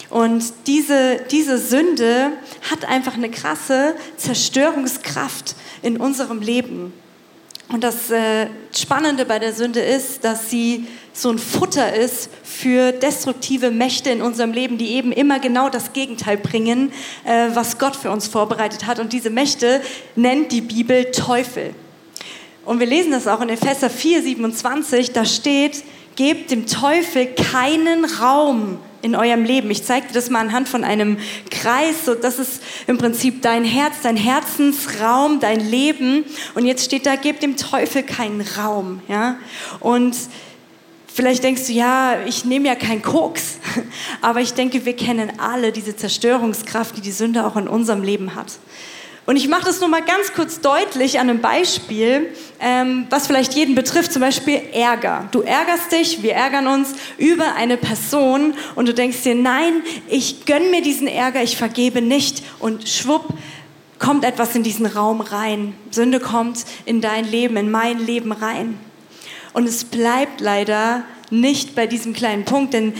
Und 0.09 0.53
diese, 0.67 1.19
diese 1.29 1.57
Sünde 1.57 2.31
hat 2.71 2.85
einfach 2.85 3.15
eine 3.15 3.29
krasse 3.29 3.95
Zerstörungskraft 4.15 5.55
in 5.81 5.97
unserem 5.97 6.41
Leben. 6.41 6.93
Und 7.69 7.83
das 7.83 8.09
äh, 8.11 8.47
Spannende 8.73 9.25
bei 9.25 9.39
der 9.39 9.51
Sünde 9.51 9.81
ist, 9.81 10.23
dass 10.23 10.49
sie 10.49 10.87
so 11.11 11.29
ein 11.29 11.37
Futter 11.37 11.93
ist 11.93 12.29
für 12.43 12.93
destruktive 12.93 13.71
Mächte 13.71 14.09
in 14.09 14.21
unserem 14.21 14.53
Leben, 14.53 14.77
die 14.77 14.91
eben 14.91 15.11
immer 15.11 15.39
genau 15.39 15.69
das 15.69 15.91
Gegenteil 15.91 16.37
bringen, 16.37 16.93
äh, 17.25 17.49
was 17.53 17.77
Gott 17.77 17.95
für 17.97 18.09
uns 18.09 18.27
vorbereitet 18.27 18.85
hat. 18.85 18.99
Und 18.99 19.11
diese 19.11 19.29
Mächte 19.29 19.81
nennt 20.15 20.53
die 20.53 20.61
Bibel 20.61 21.11
Teufel. 21.11 21.73
Und 22.63 22.79
wir 22.79 22.87
lesen 22.87 23.11
das 23.11 23.27
auch 23.27 23.41
in 23.41 23.49
Epheser 23.49 23.89
4, 23.89 24.23
27, 24.23 25.11
da 25.11 25.25
steht, 25.25 25.83
gebt 26.15 26.51
dem 26.51 26.67
Teufel 26.67 27.27
keinen 27.27 28.05
Raum 28.05 28.79
in 29.01 29.15
eurem 29.15 29.43
Leben. 29.43 29.69
Ich 29.71 29.83
zeige 29.83 30.07
dir 30.07 30.13
das 30.13 30.29
mal 30.29 30.39
anhand 30.39 30.67
von 30.67 30.83
einem 30.83 31.17
Kreis. 31.51 32.05
So, 32.05 32.15
das 32.15 32.39
ist 32.39 32.61
im 32.87 32.97
Prinzip 32.97 33.41
dein 33.41 33.63
Herz, 33.63 33.95
dein 34.03 34.17
Herzensraum, 34.17 35.39
dein 35.39 35.59
Leben. 35.59 36.25
Und 36.55 36.65
jetzt 36.65 36.85
steht 36.85 37.05
da, 37.05 37.15
gebt 37.15 37.43
dem 37.43 37.57
Teufel 37.57 38.03
keinen 38.03 38.41
Raum. 38.41 39.01
Ja? 39.07 39.37
Und 39.79 40.15
vielleicht 41.13 41.43
denkst 41.43 41.67
du, 41.67 41.73
ja, 41.73 42.17
ich 42.25 42.45
nehme 42.45 42.67
ja 42.67 42.75
keinen 42.75 43.01
Koks. 43.01 43.57
Aber 44.21 44.41
ich 44.41 44.53
denke, 44.53 44.85
wir 44.85 44.95
kennen 44.95 45.33
alle 45.39 45.71
diese 45.71 45.95
Zerstörungskraft, 45.95 46.97
die 46.97 47.01
die 47.01 47.11
Sünde 47.11 47.45
auch 47.45 47.55
in 47.55 47.67
unserem 47.67 48.03
Leben 48.03 48.35
hat. 48.35 48.59
Und 49.27 49.35
ich 49.35 49.49
mache 49.49 49.65
das 49.65 49.81
nur 49.81 49.89
mal 49.89 50.01
ganz 50.01 50.31
kurz 50.33 50.61
deutlich 50.61 51.19
an 51.19 51.29
einem 51.29 51.41
Beispiel, 51.41 52.33
ähm, 52.61 53.07
was 53.09 53.27
vielleicht 53.27 53.55
jeden 53.55 53.75
betrifft, 53.75 54.13
zum 54.13 54.21
Beispiel 54.21 54.61
Ärger. 54.71 55.27
Du 55.31 55.41
ärgerst 55.41 55.91
dich, 55.91 56.23
wir 56.23 56.31
ärgern 56.31 56.65
uns 56.65 56.93
über 57.17 57.55
eine 57.55 57.75
Person 57.75 58.53
und 58.75 58.87
du 58.87 58.93
denkst 58.93 59.23
dir, 59.23 59.35
nein, 59.35 59.83
ich 60.07 60.45
gönne 60.45 60.69
mir 60.69 60.81
diesen 60.81 61.07
Ärger, 61.07 61.43
ich 61.43 61.57
vergebe 61.57 62.01
nicht 62.01 62.41
und 62.59 62.87
schwupp 62.87 63.33
kommt 63.99 64.23
etwas 64.23 64.55
in 64.55 64.63
diesen 64.63 64.85
Raum 64.85 65.19
rein. 65.19 65.75
Sünde 65.91 66.21
kommt 66.21 66.63
in 66.85 67.01
dein 67.01 67.29
Leben, 67.29 67.57
in 67.57 67.69
mein 67.69 67.99
Leben 67.99 68.31
rein. 68.31 68.79
Und 69.51 69.67
es 69.67 69.83
bleibt 69.83 70.39
leider 70.39 71.03
nicht 71.31 71.75
bei 71.75 71.85
diesem 71.85 72.13
kleinen 72.13 72.45
Punkt, 72.45 72.73
denn 72.73 72.93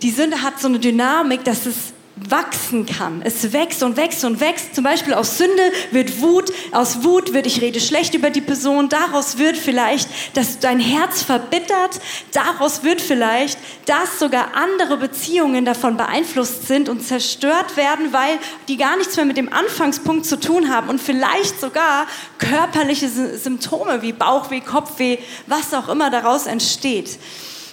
die 0.00 0.12
Sünde 0.12 0.42
hat 0.42 0.60
so 0.60 0.68
eine 0.68 0.78
Dynamik, 0.78 1.42
dass 1.42 1.66
es 1.66 1.92
wachsen 2.16 2.86
kann. 2.86 3.20
Es 3.22 3.52
wächst 3.52 3.82
und 3.82 3.98
wächst 3.98 4.24
und 4.24 4.40
wächst. 4.40 4.74
Zum 4.74 4.84
Beispiel 4.84 5.12
aus 5.12 5.36
Sünde 5.36 5.62
wird 5.90 6.22
Wut, 6.22 6.50
aus 6.72 7.04
Wut 7.04 7.34
wird, 7.34 7.46
ich 7.46 7.60
rede 7.60 7.78
schlecht 7.78 8.14
über 8.14 8.30
die 8.30 8.40
Person, 8.40 8.88
daraus 8.88 9.36
wird 9.36 9.56
vielleicht, 9.56 10.08
dass 10.34 10.58
dein 10.58 10.80
Herz 10.80 11.22
verbittert, 11.22 12.00
daraus 12.32 12.82
wird 12.82 13.02
vielleicht, 13.02 13.58
dass 13.84 14.18
sogar 14.18 14.54
andere 14.54 14.96
Beziehungen 14.96 15.66
davon 15.66 15.98
beeinflusst 15.98 16.66
sind 16.66 16.88
und 16.88 17.06
zerstört 17.06 17.76
werden, 17.76 18.12
weil 18.12 18.38
die 18.68 18.78
gar 18.78 18.96
nichts 18.96 19.16
mehr 19.16 19.26
mit 19.26 19.36
dem 19.36 19.52
Anfangspunkt 19.52 20.24
zu 20.24 20.40
tun 20.40 20.70
haben 20.70 20.88
und 20.88 21.00
vielleicht 21.00 21.60
sogar 21.60 22.06
körperliche 22.38 23.08
Symptome 23.08 24.00
wie 24.00 24.12
Bauchweh, 24.12 24.60
Kopfweh, 24.60 25.18
was 25.46 25.74
auch 25.74 25.90
immer 25.90 26.08
daraus 26.08 26.46
entsteht. 26.46 27.18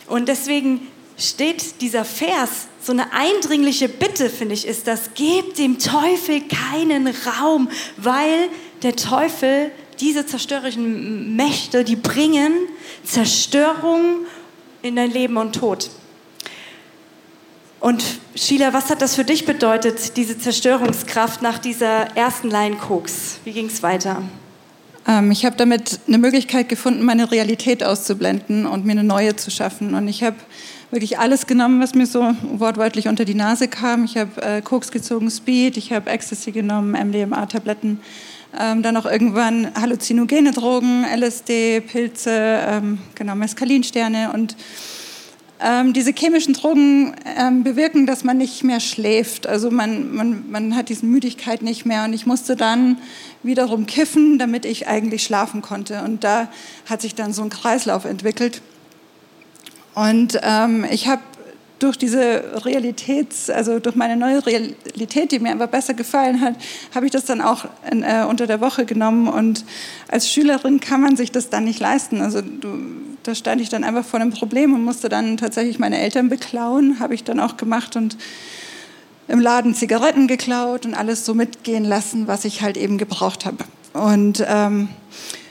Und 0.08 0.28
deswegen 0.28 0.88
steht 1.18 1.80
dieser 1.82 2.04
Vers, 2.04 2.68
so 2.84 2.92
eine 2.92 3.14
eindringliche 3.14 3.88
Bitte, 3.88 4.30
finde 4.30 4.54
ich, 4.54 4.68
ist 4.68 4.88
das, 4.88 5.14
gebt 5.14 5.58
dem 5.58 5.80
Teufel 5.80 6.42
keinen 6.42 7.08
Raum, 7.08 7.70
weil 7.98 8.50
der 8.82 8.96
Teufel, 8.96 9.72
diese 10.00 10.26
zerstörerischen 10.26 11.36
Mächte, 11.36 11.84
die 11.84 11.96
bringen 11.96 12.52
Zerstörung 13.06 14.26
in 14.82 14.98
dein 14.98 15.12
Leben 15.12 15.38
und 15.38 15.56
Tod. 15.56 15.90
Und 17.80 18.04
Sheila, 18.36 18.74
was 18.74 18.90
hat 18.90 19.02
das 19.02 19.16
für 19.16 19.24
dich 19.24 19.46
bedeutet, 19.46 20.18
diese 20.18 20.38
Zerstörungskraft 20.38 21.42
nach 21.42 21.60
dieser 21.60 22.16
ersten 22.16 22.50
Line 22.50 22.78
Koks? 22.78 23.40
Wie 23.44 23.52
ging 23.52 23.68
es 23.68 23.84
weiter? 23.84 24.24
Ähm, 25.08 25.32
ich 25.32 25.46
habe 25.46 25.56
damit 25.58 26.00
eine 26.08 26.18
Möglichkeit 26.18 26.70
gefunden, 26.70 27.04
meine 27.04 27.32
Realität 27.32 27.84
auszublenden 27.84 28.66
und 28.66 28.86
mir 28.86 28.94
eine 28.94 29.04
neue 29.04 29.36
zu 29.36 29.52
schaffen. 29.52 29.96
Und 29.96 30.08
ich 30.08 30.24
habe 30.24 30.38
wirklich 30.94 31.20
alles 31.20 31.48
genommen, 31.48 31.82
was 31.82 31.96
mir 31.96 32.06
so 32.06 32.34
wortwörtlich 32.44 33.08
unter 33.08 33.26
die 33.26 33.34
Nase 33.34 33.68
kam. 33.68 34.06
Ich 34.06 34.16
habe 34.16 34.42
äh, 34.42 34.62
Koks 34.62 34.92
gezogen, 34.92 35.30
Speed, 35.30 35.76
ich 35.78 35.92
habe 35.92 36.10
Ecstasy 36.10 36.52
genommen, 36.52 36.92
MDMA-Tabletten, 36.92 38.00
ähm, 38.60 38.84
dann 38.84 38.96
auch 38.96 39.06
irgendwann 39.06 39.74
halluzinogene 39.74 40.52
Drogen, 40.52 41.04
LSD, 41.04 41.82
Pilze, 41.82 42.32
ähm, 42.32 43.00
genau, 43.16 43.36
Meskalinsterne 43.36 44.32
und 44.34 44.56
ähm, 45.66 45.94
diese 45.94 46.12
chemischen 46.12 46.54
Drogen 46.54 47.16
ähm, 47.38 47.64
bewirken, 47.64 48.06
dass 48.06 48.24
man 48.24 48.38
nicht 48.38 48.64
mehr 48.64 48.80
schläft. 48.82 49.48
Also 49.48 49.72
man, 49.72 50.14
man, 50.14 50.52
man 50.52 50.76
hat 50.76 50.90
diese 50.90 51.06
Müdigkeit 51.06 51.62
nicht 51.62 51.86
mehr. 51.86 52.04
Und 52.04 52.12
ich 52.12 52.26
musste 52.26 52.58
dann 52.58 52.98
wiederum 53.44 53.86
kiffen, 53.86 54.38
damit 54.38 54.66
ich 54.66 54.88
eigentlich 54.90 55.24
schlafen 55.24 55.62
konnte. 55.62 56.02
Und 56.04 56.26
da 56.26 56.50
hat 56.86 57.02
sich 57.02 57.16
dann 57.16 57.32
so 57.32 57.44
ein 57.44 57.50
Kreislauf 57.50 58.04
entwickelt. 58.04 58.62
Und 59.96 60.40
ähm, 60.42 60.86
ich 60.90 61.08
habe 61.08 61.22
durch 61.84 61.98
diese 61.98 62.64
Realitäts, 62.66 63.50
also 63.50 63.80
durch 63.80 63.96
meine 63.96 64.16
neue 64.16 64.46
Realität, 64.46 65.32
die 65.34 65.40
mir 65.40 65.52
einfach 65.52 65.68
besser 65.68 65.94
gefallen 65.94 66.40
hat, 66.40 66.56
habe 66.96 67.06
ich 67.06 67.12
das 67.12 67.26
dann 67.26 67.42
auch 67.42 67.66
in, 67.92 68.04
äh, 68.04 68.26
unter 68.28 68.48
der 68.48 68.62
Woche 68.62 68.86
genommen. 68.86 69.28
Und 69.28 69.66
als 70.08 70.32
Schülerin 70.32 70.80
kann 70.80 71.02
man 71.02 71.18
sich 71.18 71.32
das 71.32 71.50
dann 71.50 71.66
nicht 71.66 71.82
leisten. 71.82 72.22
Also 72.22 72.42
du, 72.42 72.78
da 73.24 73.36
stand 73.36 73.60
ich 73.60 73.68
dann 73.68 73.84
einfach 73.84 74.06
vor 74.06 74.22
einem 74.22 74.32
Problem 74.32 74.74
und 74.74 74.84
musste 74.84 75.10
dann 75.10 75.36
tatsächlich 75.36 75.78
meine 75.78 76.00
Eltern 76.00 76.30
beklauen, 76.30 77.00
habe 77.00 77.16
ich 77.16 77.26
dann 77.26 77.42
auch 77.42 77.58
gemacht 77.58 77.98
und 77.98 78.18
im 79.28 79.40
Laden 79.40 79.76
Zigaretten 79.76 80.28
geklaut 80.28 80.86
und 80.86 80.94
alles 80.94 81.26
so 81.26 81.34
mitgehen 81.34 81.84
lassen, 81.84 82.28
was 82.28 82.46
ich 82.46 82.62
halt 82.62 82.78
eben 82.78 82.98
gebraucht 82.98 83.46
habe. 83.46 83.64
Und 83.94 84.44
ähm, 84.48 84.88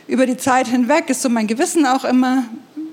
über 0.07 0.27
die 0.27 0.37
Zeit 0.37 0.67
hinweg 0.67 1.11
ist 1.11 1.21
so 1.21 1.29
mein 1.29 1.47
Gewissen 1.47 1.85
auch 1.85 2.05
immer 2.05 2.45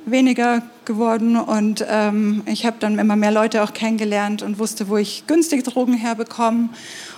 weniger 0.05 0.61
geworden 0.89 1.37
und 1.37 1.85
ähm, 1.87 2.41
ich 2.47 2.65
habe 2.65 2.77
dann 2.79 2.97
immer 2.97 3.15
mehr 3.15 3.31
Leute 3.31 3.61
auch 3.63 3.73
kennengelernt 3.73 4.41
und 4.41 4.57
wusste, 4.57 4.89
wo 4.89 4.97
ich 4.97 5.27
günstige 5.27 5.61
Drogen 5.61 5.93
herbekomme. 5.93 6.69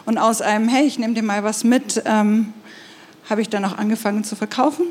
Und 0.06 0.18
aus 0.18 0.42
einem, 0.42 0.68
hey, 0.68 0.86
ich 0.86 1.00
nehme 1.00 1.14
dir 1.14 1.24
mal 1.24 1.46
was 1.46 1.64
mit, 1.64 2.04
ähm, 2.06 2.52
habe 3.30 3.42
ich 3.42 3.48
dann 3.48 3.64
auch 3.64 3.78
angefangen 3.78 4.26
zu 4.26 4.36
verkaufen. 4.36 4.88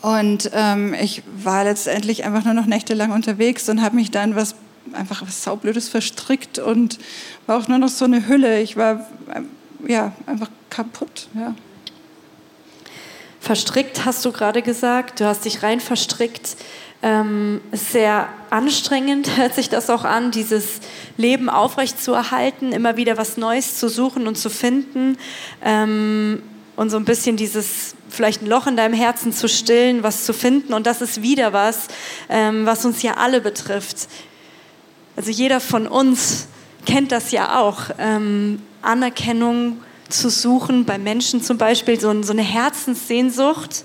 Und 0.00 0.48
ähm, 0.54 0.94
ich 0.94 1.24
war 1.42 1.64
letztendlich 1.64 2.24
einfach 2.24 2.44
nur 2.44 2.54
noch 2.54 2.66
nächtelang 2.66 3.10
unterwegs 3.10 3.68
und 3.68 3.82
habe 3.82 3.96
mich 3.96 4.12
dann 4.12 4.36
was 4.36 4.54
einfach 4.92 5.22
was 5.22 5.42
saublödes 5.42 5.88
verstrickt 5.88 6.60
und 6.60 6.98
war 7.46 7.58
auch 7.58 7.66
nur 7.66 7.78
noch 7.78 7.88
so 7.88 8.04
eine 8.04 8.28
Hülle. 8.28 8.60
Ich 8.60 8.76
war 8.76 9.08
ja 9.88 10.12
einfach 10.26 10.50
kaputt. 10.70 11.26
Ja. 11.34 11.56
Verstrickt 13.40 14.04
hast 14.04 14.24
du 14.24 14.30
gerade 14.30 14.62
gesagt, 14.62 15.18
du 15.18 15.24
hast 15.24 15.44
dich 15.46 15.64
rein 15.64 15.80
verstrickt. 15.80 16.56
Ähm, 17.02 17.62
sehr 17.72 18.28
anstrengend 18.50 19.36
hört 19.36 19.54
sich 19.54 19.70
das 19.70 19.88
auch 19.88 20.04
an, 20.04 20.30
dieses 20.30 20.80
Leben 21.16 21.48
aufrecht 21.48 22.02
zu 22.02 22.12
erhalten, 22.12 22.72
immer 22.72 22.96
wieder 22.96 23.16
was 23.16 23.36
Neues 23.38 23.78
zu 23.78 23.88
suchen 23.88 24.26
und 24.26 24.36
zu 24.36 24.50
finden 24.50 25.16
ähm, 25.64 26.42
und 26.76 26.90
so 26.90 26.98
ein 26.98 27.06
bisschen 27.06 27.36
dieses 27.36 27.94
vielleicht 28.10 28.42
ein 28.42 28.48
Loch 28.48 28.66
in 28.66 28.76
deinem 28.76 28.92
Herzen 28.92 29.32
zu 29.32 29.48
stillen, 29.48 30.02
was 30.02 30.26
zu 30.26 30.34
finden 30.34 30.74
und 30.74 30.86
das 30.86 31.00
ist 31.00 31.22
wieder 31.22 31.54
was, 31.54 31.88
ähm, 32.28 32.66
was 32.66 32.84
uns 32.84 33.02
ja 33.02 33.14
alle 33.14 33.40
betrifft. 33.40 34.08
Also 35.16 35.30
jeder 35.30 35.60
von 35.60 35.86
uns 35.86 36.48
kennt 36.84 37.12
das 37.12 37.30
ja 37.30 37.60
auch, 37.60 37.84
ähm, 37.98 38.60
Anerkennung 38.82 39.78
zu 40.08 40.28
suchen, 40.28 40.84
bei 40.84 40.98
Menschen 40.98 41.42
zum 41.42 41.56
Beispiel, 41.56 41.98
so, 42.00 42.22
so 42.22 42.32
eine 42.32 42.42
Herzenssehnsucht, 42.42 43.84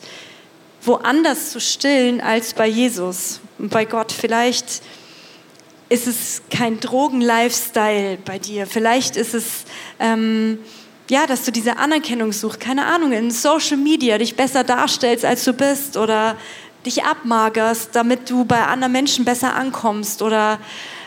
woanders 0.87 1.51
zu 1.51 1.59
stillen 1.59 2.21
als 2.21 2.53
bei 2.53 2.67
Jesus 2.67 3.39
und 3.57 3.69
bei 3.69 3.85
Gott. 3.85 4.11
Vielleicht 4.11 4.81
ist 5.89 6.07
es 6.07 6.41
kein 6.49 6.79
Drogen-Lifestyle 6.79 8.17
bei 8.25 8.39
dir. 8.39 8.67
Vielleicht 8.67 9.15
ist 9.15 9.33
es, 9.33 9.65
ähm, 9.99 10.59
ja, 11.09 11.27
dass 11.27 11.43
du 11.43 11.51
diese 11.51 11.77
Anerkennung 11.77 12.31
suchst. 12.31 12.59
Keine 12.59 12.85
Ahnung, 12.85 13.11
in 13.11 13.29
Social 13.29 13.77
Media 13.77 14.17
dich 14.17 14.35
besser 14.35 14.63
darstellst, 14.63 15.23
als 15.23 15.43
du 15.43 15.53
bist 15.53 15.97
oder 15.97 16.37
dich 16.85 17.03
abmagerst, 17.03 17.89
damit 17.93 18.29
du 18.29 18.45
bei 18.45 18.65
anderen 18.65 18.91
Menschen 18.91 19.25
besser 19.25 19.55
ankommst 19.55 20.21
oder 20.21 20.59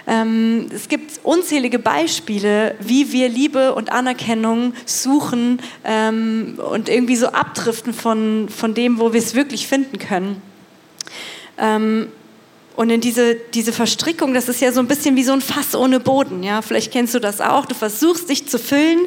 ähm, 0.09 0.69
es 0.75 0.89
gibt 0.89 1.21
unzählige 1.23 1.79
Beispiele, 1.79 2.75
wie 2.81 3.13
wir 3.13 3.29
Liebe 3.29 3.75
und 3.75 3.93
Anerkennung 3.93 4.73
suchen 4.87 5.61
ähm, 5.85 6.59
und 6.73 6.89
irgendwie 6.89 7.17
so 7.17 7.29
abdriften 7.29 7.93
von, 7.93 8.49
von 8.49 8.73
dem, 8.73 8.99
wo 8.99 9.13
wir 9.13 9.21
es 9.21 9.35
wirklich 9.35 9.69
finden 9.69 9.99
können. 9.99 10.41
Ähm, 11.59 12.09
und 12.79 12.91
in 12.91 13.01
diese, 13.01 13.35
diese 13.35 13.73
Verstrickung, 13.73 14.35
das 14.35 14.49
ist 14.49 14.61
ja 14.61 14.71
so 14.71 14.79
ein 14.79 14.87
bisschen 14.87 15.17
wie 15.17 15.25
so 15.25 15.33
ein 15.33 15.41
Fass 15.41 15.75
ohne 15.75 15.99
Boden. 15.99 16.45
Ja? 16.45 16.63
Vielleicht 16.63 16.93
kennst 16.93 17.13
du 17.13 17.19
das 17.19 17.41
auch. 17.41 17.67
Du 17.67 17.75
versuchst 17.75 18.29
dich 18.31 18.47
zu 18.47 18.57
füllen 18.57 19.01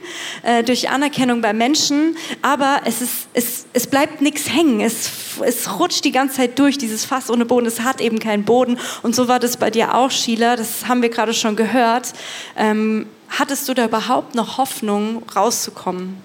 äh, 0.44 0.62
durch 0.62 0.90
Anerkennung 0.90 1.40
bei 1.40 1.54
Menschen, 1.54 2.18
aber 2.42 2.82
es, 2.84 3.02
ist, 3.02 3.14
es, 3.34 3.66
es 3.72 3.88
bleibt 3.88 4.20
nichts 4.20 4.50
hängen. 4.50 4.82
Es, 4.82 5.10
es 5.42 5.80
rutscht 5.80 6.04
die 6.04 6.12
ganze 6.12 6.36
Zeit 6.36 6.60
durch, 6.60 6.80
dieses 6.80 7.06
Fass 7.06 7.30
ohne 7.30 7.46
Boden. 7.46 7.66
Es 7.66 7.80
hat 7.80 8.02
eben 8.02 8.20
keinen 8.20 8.44
Boden. 8.44 8.78
Und 9.04 9.16
so 9.16 9.30
war 9.30 9.40
das 9.40 9.56
bei 9.56 9.72
dir 9.72 9.96
auch, 9.96 10.12
Sheila. 10.12 10.58
Das 10.58 10.90
haben 10.90 11.02
wir 11.02 11.08
gerade 11.08 11.34
schon 11.34 11.56
gehört. 11.56 12.12
Ähm, 12.58 13.06
hattest 13.30 13.70
du 13.70 13.74
da 13.74 13.86
überhaupt 13.86 14.36
noch 14.36 14.58
Hoffnung, 14.58 15.24
rauszukommen? 15.34 16.18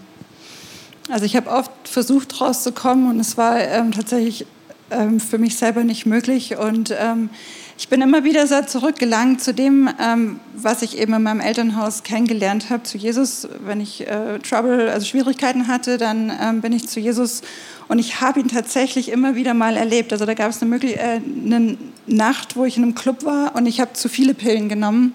Also 1.08 1.24
ich 1.24 1.36
habe 1.36 1.48
oft 1.48 1.70
versucht 1.84 2.40
rauszukommen 2.40 3.08
und 3.08 3.20
es 3.20 3.36
war 3.36 3.60
ähm, 3.60 3.92
tatsächlich 3.92 4.46
ähm, 4.90 5.21
für 5.21 5.38
mich 5.38 5.57
selber 5.57 5.85
nicht 5.85 6.07
möglich. 6.07 6.57
Und 6.57 6.95
ähm, 6.99 7.31
ich 7.78 7.88
bin 7.88 8.00
immer 8.00 8.25
wieder 8.25 8.47
so 8.47 8.62
zurückgelangt 8.62 9.43
zu 9.43 9.52
dem, 9.52 9.90
ähm, 10.00 10.40
was 10.55 10.83
ich 10.83 10.99
eben 10.99 11.12
in 11.12 11.23
meinem 11.23 11.40
Elternhaus 11.40 12.02
kennengelernt 12.05 12.71
habe, 12.71 12.85
zu 12.85 12.97
Jesus. 12.97 13.47
Wenn 13.64 13.81
ich 13.81 14.07
äh, 14.07 14.38
Trouble, 14.38 14.90
also 14.90 15.07
Schwierigkeiten 15.07 15.69
hatte, 15.69 15.99
dann 15.99 16.33
ähm, 16.40 16.61
bin 16.62 16.73
ich 16.73 16.88
zu 16.88 17.00
Jesus 17.00 17.43
und 17.88 17.99
ich 17.99 18.21
habe 18.21 18.40
ihn 18.40 18.49
tatsächlich 18.49 19.11
immer 19.11 19.35
wieder 19.35 19.55
mal 19.55 19.76
erlebt. 19.76 20.12
Also 20.12 20.25
da 20.25 20.35
gab 20.35 20.50
es 20.50 20.62
eine, 20.62 20.76
äh, 20.76 21.21
eine 21.45 21.76
Nacht, 22.07 22.57
wo 22.57 22.64
ich 22.64 22.76
in 22.76 22.83
einem 22.83 22.95
Club 22.95 23.25
war 23.25 23.55
und 23.55 23.66
ich 23.66 23.81
habe 23.81 23.93
zu 23.93 24.09
viele 24.09 24.35
Pillen 24.35 24.69
genommen. 24.69 25.12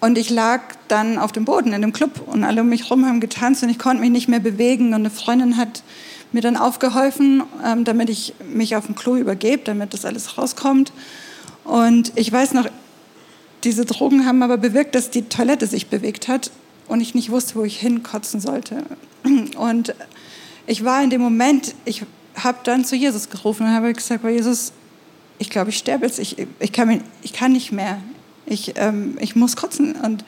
Und 0.00 0.16
ich 0.16 0.30
lag 0.30 0.62
dann 0.86 1.18
auf 1.18 1.32
dem 1.32 1.44
Boden 1.44 1.72
in 1.72 1.82
dem 1.82 1.92
Club 1.92 2.22
und 2.26 2.44
alle 2.44 2.60
um 2.60 2.68
mich 2.68 2.84
herum 2.84 3.04
haben 3.04 3.18
getanzt 3.20 3.64
und 3.64 3.68
ich 3.68 3.80
konnte 3.80 4.00
mich 4.00 4.10
nicht 4.10 4.28
mehr 4.28 4.40
bewegen. 4.40 4.88
Und 4.88 4.94
eine 4.94 5.10
Freundin 5.10 5.56
hat 5.56 5.82
mir 6.32 6.40
dann 6.40 6.56
aufgeholfen, 6.56 7.42
ähm, 7.64 7.84
damit 7.84 8.10
ich 8.10 8.34
mich 8.52 8.76
auf 8.76 8.86
dem 8.86 8.94
Klo 8.94 9.16
übergebe, 9.16 9.62
damit 9.64 9.94
das 9.94 10.04
alles 10.04 10.36
rauskommt. 10.38 10.92
Und 11.64 12.12
ich 12.16 12.30
weiß 12.30 12.54
noch, 12.54 12.66
diese 13.64 13.84
Drogen 13.84 14.24
haben 14.26 14.42
aber 14.42 14.56
bewirkt, 14.56 14.94
dass 14.94 15.10
die 15.10 15.22
Toilette 15.22 15.66
sich 15.66 15.88
bewegt 15.88 16.28
hat. 16.28 16.50
und 16.86 17.02
ich 17.02 17.14
nicht 17.14 17.30
wusste, 17.30 17.56
wo 17.56 17.64
ich 17.64 17.78
hinkotzen 17.78 18.40
sollte. 18.40 18.82
Und 19.58 19.94
ich 20.66 20.84
war 20.84 21.02
in 21.02 21.10
dem 21.10 21.20
Moment, 21.20 21.74
ich 21.84 22.02
habe 22.34 22.58
dann 22.64 22.82
zu 22.84 22.96
Jesus 22.96 23.28
gerufen 23.28 23.66
und 23.66 23.72
habe 23.72 23.92
gesagt, 23.92 24.24
oh 24.24 24.28
Jesus, 24.28 24.72
ich 25.38 25.50
glaube, 25.50 25.68
ich 25.68 25.76
sterbe 25.76 26.06
jetzt, 26.06 26.18
ich, 26.18 26.36
ich, 26.60 26.72
kann, 26.72 27.02
ich 27.22 27.32
kann 27.34 27.52
nicht 27.52 27.72
mehr, 27.72 28.00
ich, 28.46 28.72
ähm, 28.76 29.18
ich 29.20 29.36
muss 29.36 29.56
kotzen. 29.56 29.96
Und 29.96 30.24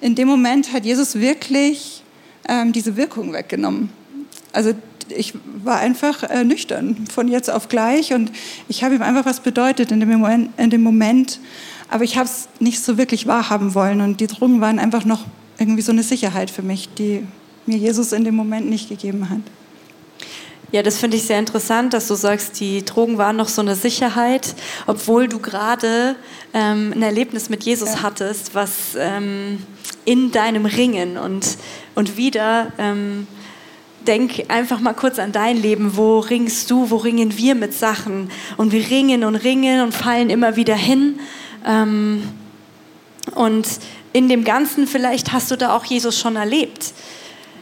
in 0.00 0.14
dem 0.14 0.26
Moment 0.26 0.72
hat 0.72 0.86
Jesus 0.86 1.16
wirklich 1.16 2.02
ähm, 2.48 2.72
diese 2.72 2.96
Wirkung 2.96 3.32
weggenommen. 3.32 3.90
Also 4.52 4.72
ich 5.10 5.34
war 5.62 5.78
einfach 5.78 6.22
äh, 6.22 6.44
nüchtern 6.44 7.06
von 7.12 7.28
jetzt 7.28 7.50
auf 7.50 7.68
gleich 7.68 8.12
und 8.12 8.30
ich 8.68 8.84
habe 8.84 8.94
ihm 8.94 9.02
einfach 9.02 9.26
was 9.26 9.40
bedeutet 9.40 9.90
in 9.92 10.00
dem 10.00 10.10
Moment, 10.10 10.50
in 10.58 10.70
dem 10.70 10.82
Moment 10.82 11.40
aber 11.90 12.04
ich 12.04 12.16
habe 12.16 12.26
es 12.26 12.48
nicht 12.60 12.80
so 12.82 12.96
wirklich 12.96 13.26
wahrhaben 13.26 13.74
wollen 13.74 14.00
und 14.00 14.20
die 14.20 14.28
Drogen 14.28 14.60
waren 14.60 14.78
einfach 14.78 15.04
noch 15.04 15.24
irgendwie 15.58 15.82
so 15.82 15.92
eine 15.92 16.04
Sicherheit 16.04 16.50
für 16.50 16.62
mich, 16.62 16.88
die 16.94 17.26
mir 17.66 17.76
Jesus 17.76 18.12
in 18.12 18.24
dem 18.24 18.36
Moment 18.36 18.70
nicht 18.70 18.88
gegeben 18.88 19.28
hat. 19.28 19.40
Ja, 20.72 20.84
das 20.84 20.98
finde 20.98 21.16
ich 21.16 21.24
sehr 21.24 21.40
interessant, 21.40 21.92
dass 21.92 22.06
du 22.06 22.14
sagst, 22.14 22.60
die 22.60 22.84
Drogen 22.84 23.18
waren 23.18 23.36
noch 23.36 23.48
so 23.48 23.60
eine 23.60 23.74
Sicherheit, 23.74 24.54
obwohl 24.86 25.26
du 25.26 25.40
gerade 25.40 26.14
ähm, 26.54 26.92
ein 26.94 27.02
Erlebnis 27.02 27.50
mit 27.50 27.64
Jesus 27.64 27.94
ja. 27.94 28.02
hattest, 28.02 28.54
was 28.54 28.94
ähm, 28.96 29.58
in 30.04 30.30
deinem 30.30 30.66
Ringen 30.66 31.18
und, 31.18 31.58
und 31.96 32.16
wieder, 32.16 32.72
ähm, 32.78 33.26
denk 34.06 34.44
einfach 34.48 34.80
mal 34.80 34.94
kurz 34.94 35.18
an 35.18 35.32
dein 35.32 35.60
Leben. 35.60 35.96
Wo 35.96 36.18
ringst 36.18 36.70
du, 36.70 36.90
wo 36.90 36.96
ringen 36.96 37.36
wir 37.36 37.54
mit 37.54 37.74
Sachen? 37.74 38.30
Und 38.56 38.72
wir 38.72 38.88
ringen 38.90 39.24
und 39.24 39.36
ringen 39.36 39.82
und 39.82 39.92
fallen 39.92 40.30
immer 40.30 40.56
wieder 40.56 40.74
hin. 40.74 41.20
Ähm, 41.66 42.22
und 43.34 43.66
in 44.12 44.28
dem 44.28 44.44
Ganzen, 44.44 44.86
vielleicht 44.86 45.32
hast 45.32 45.50
du 45.50 45.56
da 45.56 45.76
auch 45.76 45.84
Jesus 45.84 46.18
schon 46.18 46.36
erlebt. 46.36 46.92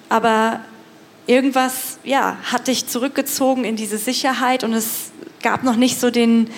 Aber 0.08 0.60
irgendwas 1.26 1.98
ja, 2.04 2.38
hat 2.44 2.68
dich 2.68 2.86
zurückgezogen 2.86 3.64
in 3.64 3.76
diese 3.76 3.98
Sicherheit 3.98 4.64
und 4.64 4.72
es 4.72 5.12
gab 5.42 5.62
noch 5.62 5.76
nicht 5.76 6.00
so 6.00 6.10
den, 6.10 6.48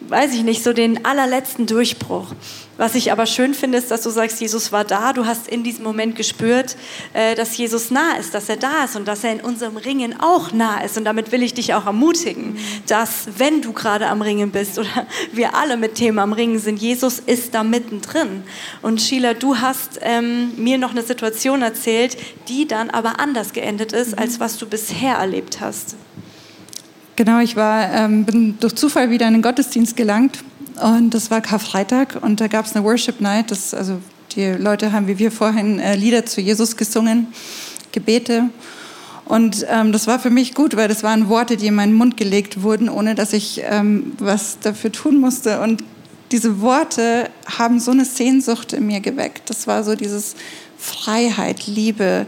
weiß 0.00 0.34
ich 0.34 0.42
nicht, 0.42 0.62
so 0.62 0.72
den 0.72 1.04
allerletzten 1.04 1.66
Durchbruch. 1.66 2.32
Was 2.76 2.94
ich 2.94 3.10
aber 3.10 3.26
schön 3.26 3.54
finde, 3.54 3.78
ist, 3.78 3.90
dass 3.90 4.02
du 4.02 4.10
sagst, 4.10 4.40
Jesus 4.40 4.70
war 4.70 4.84
da. 4.84 5.12
Du 5.12 5.26
hast 5.26 5.48
in 5.48 5.64
diesem 5.64 5.82
Moment 5.82 6.14
gespürt, 6.14 6.76
äh, 7.12 7.34
dass 7.34 7.56
Jesus 7.56 7.90
nah 7.90 8.16
ist, 8.16 8.34
dass 8.34 8.48
er 8.48 8.56
da 8.56 8.84
ist 8.84 8.94
und 8.94 9.08
dass 9.08 9.24
er 9.24 9.32
in 9.32 9.40
unserem 9.40 9.76
Ringen 9.76 10.14
auch 10.20 10.52
nah 10.52 10.80
ist. 10.82 10.96
Und 10.96 11.04
damit 11.04 11.32
will 11.32 11.42
ich 11.42 11.54
dich 11.54 11.74
auch 11.74 11.86
ermutigen, 11.86 12.56
dass 12.86 13.26
wenn 13.36 13.62
du 13.62 13.72
gerade 13.72 14.06
am 14.06 14.22
Ringen 14.22 14.52
bist 14.52 14.78
oder 14.78 15.06
wir 15.32 15.56
alle 15.56 15.76
mit 15.76 15.96
Themen 15.96 16.20
am 16.20 16.32
Ringen 16.32 16.60
sind, 16.60 16.80
Jesus 16.80 17.18
ist 17.18 17.54
da 17.54 17.64
mittendrin. 17.64 18.44
Und 18.80 19.02
Sheila, 19.02 19.34
du 19.34 19.56
hast 19.56 19.98
ähm, 20.02 20.52
mir 20.56 20.78
noch 20.78 20.92
eine 20.92 21.02
Situation 21.02 21.62
erzählt, 21.62 22.16
die 22.48 22.68
dann 22.68 22.90
aber 22.90 23.18
anders 23.18 23.52
geendet 23.52 23.92
ist, 23.92 24.16
als 24.16 24.38
was 24.38 24.56
du 24.56 24.66
bisher 24.66 25.16
erlebt 25.16 25.60
hast. 25.60 25.96
Genau, 27.18 27.40
ich 27.40 27.56
war, 27.56 27.92
ähm, 27.92 28.24
bin 28.24 28.60
durch 28.60 28.76
Zufall 28.76 29.10
wieder 29.10 29.26
in 29.26 29.32
den 29.32 29.42
Gottesdienst 29.42 29.96
gelangt 29.96 30.38
und 30.80 31.10
das 31.10 31.32
war 31.32 31.40
Karfreitag 31.40 32.16
und 32.22 32.40
da 32.40 32.46
gab 32.46 32.64
es 32.64 32.76
eine 32.76 32.84
Worship 32.84 33.20
Night. 33.20 33.50
Das, 33.50 33.74
also 33.74 33.98
die 34.36 34.52
Leute 34.52 34.92
haben 34.92 35.08
wie 35.08 35.18
wir 35.18 35.32
vorhin 35.32 35.80
äh, 35.80 35.96
Lieder 35.96 36.26
zu 36.26 36.40
Jesus 36.40 36.76
gesungen, 36.76 37.26
Gebete. 37.90 38.50
Und 39.24 39.66
ähm, 39.68 39.90
das 39.90 40.06
war 40.06 40.20
für 40.20 40.30
mich 40.30 40.54
gut, 40.54 40.76
weil 40.76 40.86
das 40.86 41.02
waren 41.02 41.28
Worte, 41.28 41.56
die 41.56 41.66
in 41.66 41.74
meinen 41.74 41.94
Mund 41.94 42.16
gelegt 42.16 42.62
wurden, 42.62 42.88
ohne 42.88 43.16
dass 43.16 43.32
ich 43.32 43.62
ähm, 43.64 44.12
was 44.20 44.60
dafür 44.60 44.92
tun 44.92 45.18
musste. 45.18 45.60
Und 45.60 45.82
diese 46.30 46.60
Worte 46.60 47.30
haben 47.58 47.80
so 47.80 47.90
eine 47.90 48.04
Sehnsucht 48.04 48.74
in 48.74 48.86
mir 48.86 49.00
geweckt. 49.00 49.50
Das 49.50 49.66
war 49.66 49.82
so 49.82 49.96
dieses 49.96 50.36
Freiheit, 50.78 51.66
Liebe, 51.66 52.26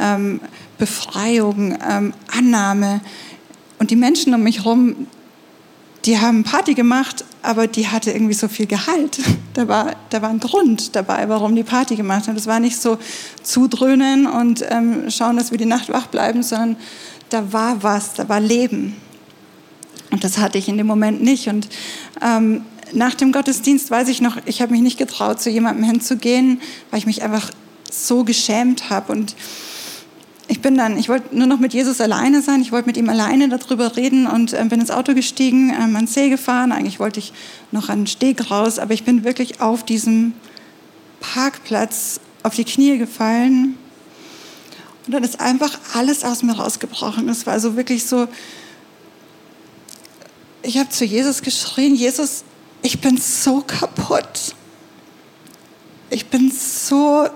ähm, 0.00 0.40
Befreiung, 0.78 1.78
ähm, 1.88 2.12
Annahme. 2.36 3.02
Und 3.82 3.90
die 3.90 3.96
Menschen 3.96 4.32
um 4.32 4.44
mich 4.44 4.58
herum, 4.58 5.08
die 6.04 6.20
haben 6.20 6.44
Party 6.44 6.74
gemacht, 6.74 7.24
aber 7.42 7.66
die 7.66 7.88
hatte 7.88 8.12
irgendwie 8.12 8.32
so 8.32 8.46
viel 8.46 8.66
Gehalt. 8.66 9.18
Da 9.54 9.68
war, 9.68 9.96
da 10.08 10.22
war 10.22 10.30
ein 10.30 10.38
Grund 10.38 10.94
dabei, 10.94 11.28
warum 11.28 11.54
die 11.56 11.64
Party 11.64 11.96
gemacht 11.96 12.26
haben. 12.26 12.36
Das 12.36 12.46
war 12.46 12.60
nicht 12.60 12.80
so 12.80 12.96
zudröhnen 13.42 14.26
und 14.26 14.64
ähm, 14.66 15.10
schauen, 15.10 15.36
dass 15.36 15.50
wir 15.50 15.58
die 15.58 15.66
Nacht 15.66 15.90
wach 15.90 16.06
bleiben, 16.06 16.42
sondern 16.44 16.76
da 17.28 17.52
war 17.52 17.82
was, 17.82 18.14
da 18.14 18.28
war 18.28 18.38
Leben. 18.40 18.96
Und 20.10 20.22
das 20.22 20.38
hatte 20.38 20.58
ich 20.58 20.68
in 20.68 20.78
dem 20.78 20.86
Moment 20.86 21.22
nicht. 21.22 21.48
Und 21.48 21.68
ähm, 22.22 22.62
nach 22.92 23.14
dem 23.14 23.32
Gottesdienst 23.32 23.90
weiß 23.90 24.08
ich 24.08 24.22
noch, 24.22 24.38
ich 24.46 24.62
habe 24.62 24.72
mich 24.72 24.80
nicht 24.80 24.96
getraut, 24.96 25.42
zu 25.42 25.50
jemandem 25.50 25.84
hinzugehen, 25.84 26.62
weil 26.90 27.00
ich 27.00 27.06
mich 27.06 27.22
einfach 27.22 27.50
so 27.90 28.22
geschämt 28.24 28.88
habe. 28.88 29.12
Und 29.12 29.34
ich 30.52 30.60
bin 30.60 30.76
dann, 30.76 30.98
ich 30.98 31.08
wollte 31.08 31.34
nur 31.34 31.46
noch 31.46 31.58
mit 31.58 31.72
Jesus 31.72 31.98
alleine 32.02 32.42
sein, 32.42 32.60
ich 32.60 32.72
wollte 32.72 32.86
mit 32.86 32.98
ihm 32.98 33.08
alleine 33.08 33.48
darüber 33.48 33.96
reden 33.96 34.26
und 34.26 34.52
äh, 34.52 34.62
bin 34.68 34.80
ins 34.80 34.90
Auto 34.90 35.14
gestiegen, 35.14 35.70
äh, 35.70 35.76
ans 35.76 36.12
See 36.12 36.28
gefahren. 36.28 36.72
Eigentlich 36.72 37.00
wollte 37.00 37.20
ich 37.20 37.32
noch 37.70 37.88
an 37.88 38.00
den 38.00 38.06
Steg 38.06 38.50
raus, 38.50 38.78
aber 38.78 38.92
ich 38.92 39.02
bin 39.02 39.24
wirklich 39.24 39.62
auf 39.62 39.82
diesem 39.82 40.34
Parkplatz 41.20 42.20
auf 42.42 42.54
die 42.54 42.64
Knie 42.64 42.98
gefallen. 42.98 43.78
Und 45.06 45.14
dann 45.14 45.24
ist 45.24 45.40
einfach 45.40 45.78
alles 45.94 46.22
aus 46.22 46.42
mir 46.42 46.52
rausgebrochen. 46.52 47.30
Es 47.30 47.46
war 47.46 47.58
so 47.58 47.74
wirklich 47.74 48.04
so, 48.04 48.28
ich 50.62 50.76
habe 50.76 50.90
zu 50.90 51.06
Jesus 51.06 51.40
geschrien, 51.40 51.94
Jesus, 51.94 52.44
ich 52.82 53.00
bin 53.00 53.16
so 53.16 53.62
kaputt. 53.62 54.54
Ich 56.10 56.26
bin 56.26 56.52
so 56.52 57.26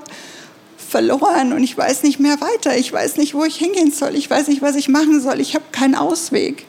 verloren 0.89 1.53
und 1.53 1.63
ich 1.63 1.77
weiß 1.77 2.03
nicht 2.03 2.21
mehr 2.21 2.41
weiter. 2.41 2.77
Ich 2.77 2.93
weiß 2.93 3.17
nicht, 3.17 3.35
wo 3.35 3.45
ich 3.45 3.57
hingehen 3.57 3.91
soll. 3.91 4.15
Ich 4.15 4.31
weiß 4.31 4.49
nicht, 4.49 4.63
was 4.63 4.77
ich 4.77 4.89
machen 4.89 5.21
soll. 5.21 5.41
Ich 5.41 5.55
habe 5.55 5.65
keinen 5.73 5.95
Ausweg. 5.95 6.65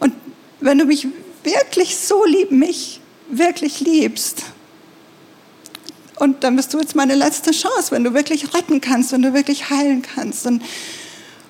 Und 0.00 0.12
wenn 0.60 0.78
du 0.78 0.84
mich 0.84 1.06
wirklich 1.42 1.96
so 1.96 2.24
lieb, 2.24 2.50
mich 2.50 3.00
wirklich 3.30 3.80
liebst, 3.80 4.44
und 6.16 6.44
dann 6.44 6.56
bist 6.56 6.72
du 6.72 6.78
jetzt 6.78 6.94
meine 6.94 7.14
letzte 7.14 7.50
Chance, 7.50 7.90
wenn 7.90 8.04
du 8.04 8.14
wirklich 8.14 8.54
retten 8.54 8.80
kannst, 8.80 9.12
wenn 9.12 9.22
du 9.22 9.34
wirklich 9.34 9.70
heilen 9.70 10.02
kannst. 10.02 10.46
Und 10.46 10.62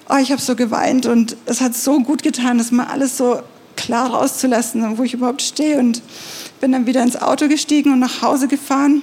oh, 0.09 0.17
ich 0.17 0.33
habe 0.33 0.41
so 0.41 0.57
geweint 0.57 1.07
und 1.07 1.37
es 1.47 1.61
hat 1.61 1.77
so 1.77 2.01
gut 2.01 2.23
getan, 2.23 2.59
das 2.59 2.71
mal 2.71 2.87
alles 2.87 3.17
so 3.19 3.41
klar 3.77 4.11
rauszulassen, 4.11 4.97
wo 4.97 5.03
ich 5.03 5.15
überhaupt 5.15 5.43
stehe. 5.43 5.79
Und 5.79 6.03
bin 6.61 6.73
dann 6.73 6.87
wieder 6.87 7.03
ins 7.03 7.17
Auto 7.17 7.49
gestiegen 7.49 7.93
und 7.93 7.99
nach 7.99 8.23
Hause 8.23 8.49
gefahren. 8.49 9.03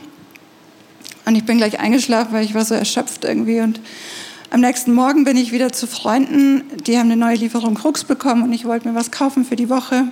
Und 1.25 1.36
ich 1.36 1.45
bin 1.45 1.57
gleich 1.57 1.79
eingeschlafen, 1.79 2.34
weil 2.34 2.45
ich 2.45 2.53
war 2.53 2.65
so 2.65 2.73
erschöpft 2.73 3.23
irgendwie. 3.23 3.62
Und 3.62 3.79
am 4.49 4.62
nächsten 4.62 4.93
Morgen 4.93 5.23
bin 5.23 5.38
ich 5.38 5.51
wieder 5.51 5.71
zu 5.71 5.88
Freunden. 5.88 6.63
Die 6.86 6.97
haben 6.97 7.12
eine 7.12 7.17
neue 7.17 7.36
Lieferung 7.36 7.75
Krux 7.75 8.03
bekommen 8.03 8.43
und 8.43 8.53
ich 8.53 8.65
wollte 8.65 8.88
mir 8.88 8.95
was 8.95 9.12
kaufen 9.12 9.45
für 9.45 9.55
die 9.55 9.69
Woche. 9.69 10.07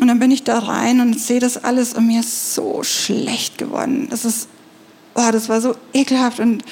Und 0.00 0.08
dann 0.08 0.18
bin 0.18 0.30
ich 0.30 0.44
da 0.44 0.58
rein 0.58 1.00
und 1.00 1.18
sehe 1.18 1.40
das 1.40 1.62
alles 1.62 1.94
und 1.94 2.06
mir 2.06 2.20
ist 2.20 2.54
so 2.54 2.82
schlecht 2.82 3.58
geworden. 3.58 4.08
Das 4.10 4.24
ist, 4.24 4.48
oh, 5.14 5.30
das 5.30 5.48
war 5.48 5.60
so 5.60 5.74
ekelhaft 5.92 6.40
und 6.40 6.64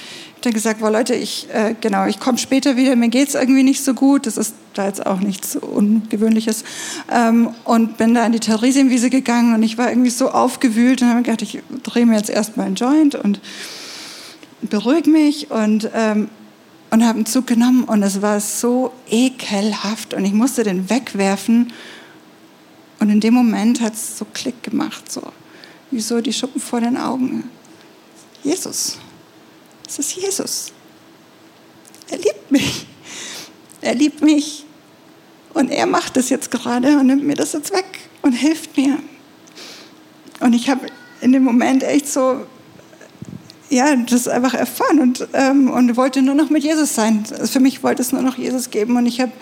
habe 0.47 0.55
gesagt, 0.55 0.81
boah 0.81 0.91
Leute, 0.91 1.15
ich, 1.15 1.49
äh, 1.53 1.75
genau, 1.81 2.07
ich 2.07 2.21
komme 2.21 2.39
später 2.39 2.77
wieder, 2.77 2.95
mir 2.97 3.09
geht 3.09 3.29
es 3.29 3.35
irgendwie 3.35 3.63
nicht 3.63 3.85
so 3.85 3.95
gut. 3.95 4.27
Das 4.27 4.37
ist 4.37 4.55
da 4.75 4.87
jetzt 4.87 5.05
auch 5.05 5.21
nichts 5.21 5.57
Ungewöhnliches. 5.57 6.65
Ähm, 7.11 7.51
und 7.65 7.97
bin 7.99 8.15
da 8.15 8.25
in 8.25 8.33
die 8.33 8.41
Theresienwiese 8.41 9.11
gegangen 9.11 9.55
und 9.55 9.63
ich 9.63 9.79
war 9.79 9.89
irgendwie 9.89 10.11
so 10.11 10.31
aufgewühlt 10.31 11.03
und 11.03 11.09
habe 11.09 11.23
gedacht, 11.23 11.43
ich 11.43 11.61
drehe 11.83 12.07
mir 12.07 12.17
jetzt 12.17 12.31
erstmal 12.31 12.67
einen 12.67 12.77
Joint 12.77 13.15
und 13.15 13.41
beruhige 14.63 15.11
mich 15.11 15.51
und, 15.51 15.91
ähm, 15.95 16.29
und 16.91 17.05
habe 17.05 17.17
einen 17.17 17.27
Zug 17.27 17.47
genommen 17.47 17.85
und 17.85 18.03
es 18.03 18.23
war 18.23 18.41
so 18.41 18.93
ekelhaft 19.11 20.15
und 20.15 20.25
ich 20.25 20.33
musste 20.33 20.63
den 20.63 20.89
wegwerfen. 20.89 21.73
Und 23.01 23.11
in 23.11 23.21
dem 23.21 23.35
Moment 23.35 23.81
hat 23.81 23.95
es 23.95 24.19
so 24.19 24.27
Klick 24.33 24.63
gemacht, 24.63 25.11
so 25.11 25.23
wie 25.91 26.01
so 26.01 26.21
die 26.21 26.33
Schuppen 26.33 26.61
vor 26.61 26.81
den 26.81 26.97
Augen. 26.97 27.45
Jesus. 28.43 28.99
Es 29.89 29.99
ist 29.99 30.15
Jesus. 30.17 30.73
Er 32.11 32.19
liebt 32.19 32.51
mich. 32.51 32.87
Er 33.81 33.95
liebt 33.95 34.23
mich. 34.23 34.67
Und 35.55 35.71
er 35.71 35.87
macht 35.87 36.17
das 36.17 36.29
jetzt 36.29 36.51
gerade 36.51 36.99
und 36.99 37.07
nimmt 37.07 37.25
mir 37.25 37.35
das 37.35 37.55
jetzt 37.55 37.73
weg 37.73 37.87
und 38.23 38.33
hilft 38.33 38.77
mir. 38.77 38.99
Und 40.41 40.53
ich 40.53 40.69
habe 40.69 40.87
in 41.23 41.33
dem 41.33 41.43
Moment 41.43 41.83
echt 41.83 42.07
so, 42.07 42.47
ja, 43.71 43.97
das 43.97 44.29
einfach 44.29 44.55
erfahren 44.55 45.01
und, 45.01 45.27
ähm, 45.33 45.71
und 45.71 45.97
wollte 45.97 46.23
nur 46.23 46.35
noch 46.35 46.51
mit 46.51 46.63
Jesus 46.63 46.95
sein. 46.95 47.25
Für 47.25 47.61
mich 47.61 47.83
wollte 47.83 48.03
es 48.03 48.13
nur 48.13 48.23
noch 48.23 48.37
Jesus 48.37 48.71
geben. 48.71 48.97
Und 48.97 49.07
ich 49.07 49.21
habe 49.21 49.33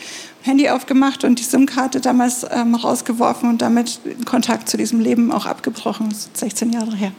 Handy 0.43 0.69
aufgemacht 0.69 1.25
und 1.25 1.41
die 1.41 1.45
SIM-Karte 1.45 2.01
damals 2.01 2.47
ähm, 2.51 2.77
rausgeworfen 2.77 3.49
und 3.49 3.63
damit 3.63 4.01
Kontakt 4.25 4.69
zu 4.69 4.77
diesem 4.77 5.01
Leben 5.01 5.33
auch 5.33 5.47
abgebrochen. 5.47 6.09
Das 6.09 6.21
ist 6.21 6.37
16 6.37 6.73
Jahre 6.73 6.95
her. 6.95 7.13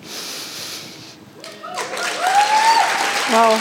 Wow. 3.29 3.59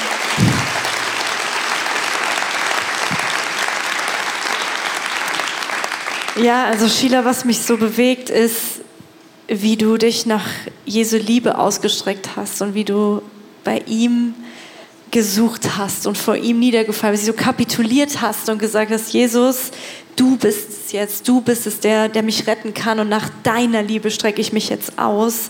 Ja, 6.36 6.66
also 6.66 6.88
Sheila, 6.88 7.24
was 7.24 7.44
mich 7.44 7.60
so 7.60 7.76
bewegt, 7.76 8.30
ist, 8.30 8.82
wie 9.48 9.76
du 9.76 9.96
dich 9.96 10.26
nach 10.26 10.46
Jesu 10.84 11.16
Liebe 11.16 11.58
ausgestreckt 11.58 12.36
hast 12.36 12.62
und 12.62 12.74
wie 12.74 12.84
du 12.84 13.22
bei 13.64 13.82
ihm 13.86 14.34
gesucht 15.10 15.78
hast 15.78 16.06
und 16.06 16.18
vor 16.18 16.36
ihm 16.36 16.58
niedergefallen 16.58 17.14
bist, 17.14 17.26
so 17.26 17.32
kapituliert 17.32 18.20
hast 18.20 18.48
und 18.48 18.58
gesagt 18.58 18.92
hast, 18.92 19.12
Jesus, 19.12 19.70
du 20.14 20.36
bist 20.36 20.68
es 20.68 20.92
jetzt, 20.92 21.26
du 21.26 21.40
bist 21.40 21.66
es, 21.66 21.80
der, 21.80 22.08
der 22.08 22.22
mich 22.22 22.46
retten 22.46 22.74
kann 22.74 23.00
und 23.00 23.08
nach 23.08 23.30
deiner 23.42 23.82
Liebe 23.82 24.10
strecke 24.10 24.40
ich 24.40 24.52
mich 24.52 24.68
jetzt 24.68 24.98
aus. 24.98 25.48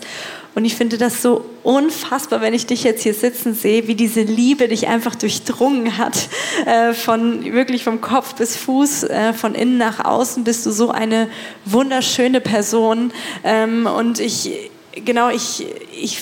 Und 0.57 0.65
ich 0.65 0.75
finde 0.75 0.97
das 0.97 1.21
so 1.21 1.45
unfassbar, 1.61 2.41
wenn 2.41 2.55
ich 2.55 2.65
dich 2.65 2.83
jetzt 2.83 3.03
hier 3.03 3.13
sitzen 3.13 3.53
sehe, 3.53 3.87
wie 3.87 3.93
diese 3.93 4.21
Liebe 4.21 4.67
dich 4.67 4.87
einfach 4.87 5.13
durchdrungen 5.13 5.99
hat. 5.99 6.29
Äh, 6.65 6.95
von 6.95 7.45
wirklich 7.53 7.83
vom 7.83 8.01
Kopf 8.01 8.33
bis 8.33 8.57
Fuß, 8.57 9.03
äh, 9.03 9.33
von 9.33 9.53
innen 9.53 9.77
nach 9.77 10.03
außen 10.03 10.43
bist 10.43 10.65
du 10.65 10.71
so 10.71 10.89
eine 10.89 11.29
wunderschöne 11.65 12.41
Person. 12.41 13.13
Ähm, 13.43 13.85
und 13.85 14.19
ich, 14.19 14.71
genau, 15.05 15.29
ich, 15.29 15.63
ich 15.95 16.21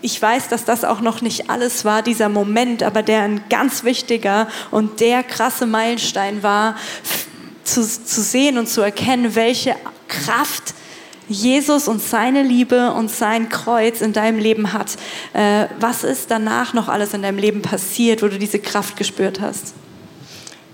ich 0.00 0.20
weiß, 0.20 0.48
dass 0.48 0.64
das 0.64 0.84
auch 0.84 1.02
noch 1.02 1.20
nicht 1.20 1.50
alles 1.50 1.84
war, 1.84 2.00
dieser 2.00 2.30
Moment, 2.30 2.82
aber 2.82 3.02
der 3.02 3.20
ein 3.20 3.44
ganz 3.50 3.84
wichtiger 3.84 4.48
und 4.70 5.00
der 5.00 5.22
krasse 5.22 5.66
Meilenstein 5.66 6.42
war, 6.42 6.76
zu, 7.64 7.82
zu 7.82 8.22
sehen 8.22 8.56
und 8.56 8.66
zu 8.66 8.80
erkennen, 8.80 9.34
welche 9.34 9.76
Kraft 10.08 10.72
Jesus 11.28 11.88
und 11.88 12.02
seine 12.02 12.42
Liebe 12.42 12.92
und 12.92 13.10
sein 13.10 13.48
Kreuz 13.48 14.00
in 14.00 14.12
deinem 14.12 14.38
Leben 14.38 14.72
hat. 14.72 14.96
Äh, 15.32 15.66
was 15.80 16.04
ist 16.04 16.30
danach 16.30 16.74
noch 16.74 16.88
alles 16.88 17.14
in 17.14 17.22
deinem 17.22 17.38
Leben 17.38 17.62
passiert, 17.62 18.22
wo 18.22 18.28
du 18.28 18.38
diese 18.38 18.58
Kraft 18.58 18.96
gespürt 18.96 19.40
hast? 19.40 19.74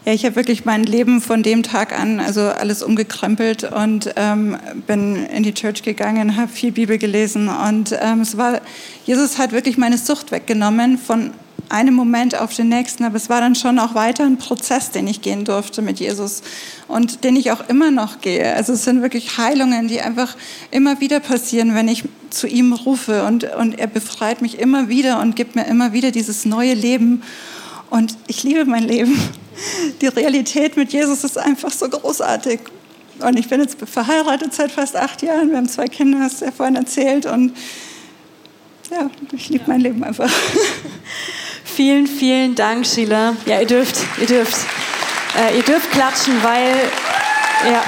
Ja, 0.06 0.14
ich 0.14 0.24
habe 0.24 0.36
wirklich 0.36 0.64
mein 0.64 0.84
Leben 0.84 1.20
von 1.20 1.42
dem 1.42 1.62
Tag 1.62 1.98
an, 1.98 2.20
also 2.20 2.40
alles 2.40 2.82
umgekrempelt 2.82 3.64
und 3.64 4.10
ähm, 4.16 4.56
bin 4.86 5.26
in 5.26 5.42
die 5.42 5.52
Church 5.52 5.82
gegangen, 5.82 6.36
habe 6.36 6.48
viel 6.48 6.72
Bibel 6.72 6.96
gelesen 6.96 7.50
und 7.50 7.94
ähm, 8.00 8.22
es 8.22 8.38
war, 8.38 8.62
Jesus 9.04 9.36
hat 9.38 9.52
wirklich 9.52 9.76
meine 9.76 9.98
Sucht 9.98 10.32
weggenommen 10.32 10.96
von 10.96 11.32
einem 11.70 11.94
Moment 11.94 12.38
auf 12.38 12.54
den 12.54 12.68
nächsten, 12.68 13.04
aber 13.04 13.16
es 13.16 13.28
war 13.28 13.40
dann 13.40 13.54
schon 13.54 13.78
auch 13.78 13.94
weiter 13.94 14.24
ein 14.24 14.38
Prozess, 14.38 14.90
den 14.90 15.06
ich 15.06 15.22
gehen 15.22 15.44
durfte 15.44 15.82
mit 15.82 16.00
Jesus 16.00 16.42
und 16.88 17.24
den 17.24 17.36
ich 17.36 17.52
auch 17.52 17.68
immer 17.68 17.90
noch 17.90 18.20
gehe. 18.20 18.54
Also 18.54 18.74
es 18.74 18.84
sind 18.84 19.02
wirklich 19.02 19.38
Heilungen, 19.38 19.88
die 19.88 20.00
einfach 20.00 20.36
immer 20.70 21.00
wieder 21.00 21.20
passieren, 21.20 21.74
wenn 21.74 21.88
ich 21.88 22.04
zu 22.30 22.46
ihm 22.46 22.72
rufe 22.72 23.24
und, 23.24 23.44
und 23.54 23.78
er 23.78 23.86
befreit 23.86 24.42
mich 24.42 24.58
immer 24.58 24.88
wieder 24.88 25.20
und 25.20 25.36
gibt 25.36 25.56
mir 25.56 25.66
immer 25.66 25.92
wieder 25.92 26.10
dieses 26.10 26.44
neue 26.44 26.74
Leben 26.74 27.22
und 27.88 28.16
ich 28.26 28.42
liebe 28.42 28.64
mein 28.66 28.84
Leben 28.84 29.18
die 30.00 30.06
Realität 30.06 30.76
mit 30.76 30.92
Jesus 30.92 31.24
ist 31.24 31.38
einfach 31.38 31.70
so 31.70 31.88
großartig. 31.88 32.60
Und 33.20 33.38
ich 33.38 33.48
bin 33.48 33.60
jetzt 33.60 33.76
verheiratet 33.78 34.54
seit 34.54 34.72
fast 34.72 34.96
acht 34.96 35.22
Jahren. 35.22 35.50
Wir 35.50 35.58
haben 35.58 35.68
zwei 35.68 35.86
Kinder, 35.86 36.20
hast 36.20 36.40
du 36.40 36.46
ja 36.46 36.52
vorhin 36.52 36.76
erzählt. 36.76 37.26
Und 37.26 37.54
ja, 38.90 39.10
ich 39.32 39.48
liebe 39.50 39.64
mein 39.66 39.80
Leben 39.80 40.02
einfach. 40.02 40.30
Vielen, 41.74 42.06
vielen 42.06 42.54
Dank, 42.54 42.86
Sheila. 42.86 43.36
Ja, 43.46 43.60
ihr 43.60 43.66
dürft, 43.66 43.96
ihr 44.20 44.26
dürft, 44.26 44.56
äh, 45.38 45.56
ihr 45.56 45.62
dürft 45.62 45.90
klatschen, 45.92 46.42
weil, 46.42 46.74
ja. 47.70 47.82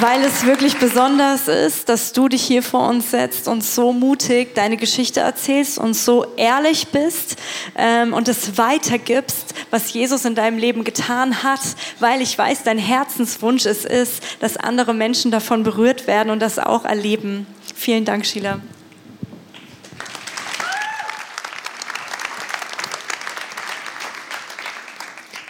weil 0.00 0.24
es 0.24 0.46
wirklich 0.46 0.76
besonders 0.76 1.48
ist, 1.48 1.88
dass 1.88 2.12
du 2.12 2.28
dich 2.28 2.42
hier 2.42 2.62
vor 2.62 2.88
uns 2.88 3.10
setzt 3.10 3.48
und 3.48 3.64
so 3.64 3.92
mutig 3.92 4.54
deine 4.54 4.76
Geschichte 4.76 5.20
erzählst 5.20 5.78
und 5.78 5.94
so 5.94 6.24
ehrlich 6.36 6.88
bist 6.88 7.36
ähm, 7.76 8.12
und 8.12 8.28
es 8.28 8.56
weitergibst, 8.58 9.54
was 9.70 9.92
Jesus 9.92 10.24
in 10.24 10.36
deinem 10.36 10.58
Leben 10.58 10.84
getan 10.84 11.42
hat, 11.42 11.60
weil 11.98 12.22
ich 12.22 12.38
weiß, 12.38 12.62
dein 12.62 12.78
Herzenswunsch 12.78 13.66
es 13.66 13.84
ist, 13.84 14.22
dass 14.40 14.56
andere 14.56 14.94
Menschen 14.94 15.30
davon 15.30 15.64
berührt 15.64 16.06
werden 16.06 16.30
und 16.30 16.40
das 16.40 16.58
auch 16.58 16.84
erleben. 16.84 17.46
Vielen 17.74 18.04
Dank, 18.04 18.24
Sheila. 18.24 18.60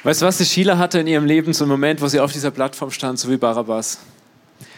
Weißt 0.09 0.23
du 0.23 0.27
was, 0.27 0.38
die 0.38 0.47
Sheila 0.47 0.79
hatte 0.79 1.01
in 1.01 1.07
ihrem 1.07 1.27
Leben 1.27 1.53
so 1.53 1.64
einen 1.64 1.71
Moment, 1.71 2.01
wo 2.01 2.09
sie 2.09 2.18
auf 2.18 2.33
dieser 2.33 2.51
Plattform 2.51 2.90
stand, 2.90 3.18
so 3.18 3.29
wie 3.29 3.37
Barabbas. 3.37 3.99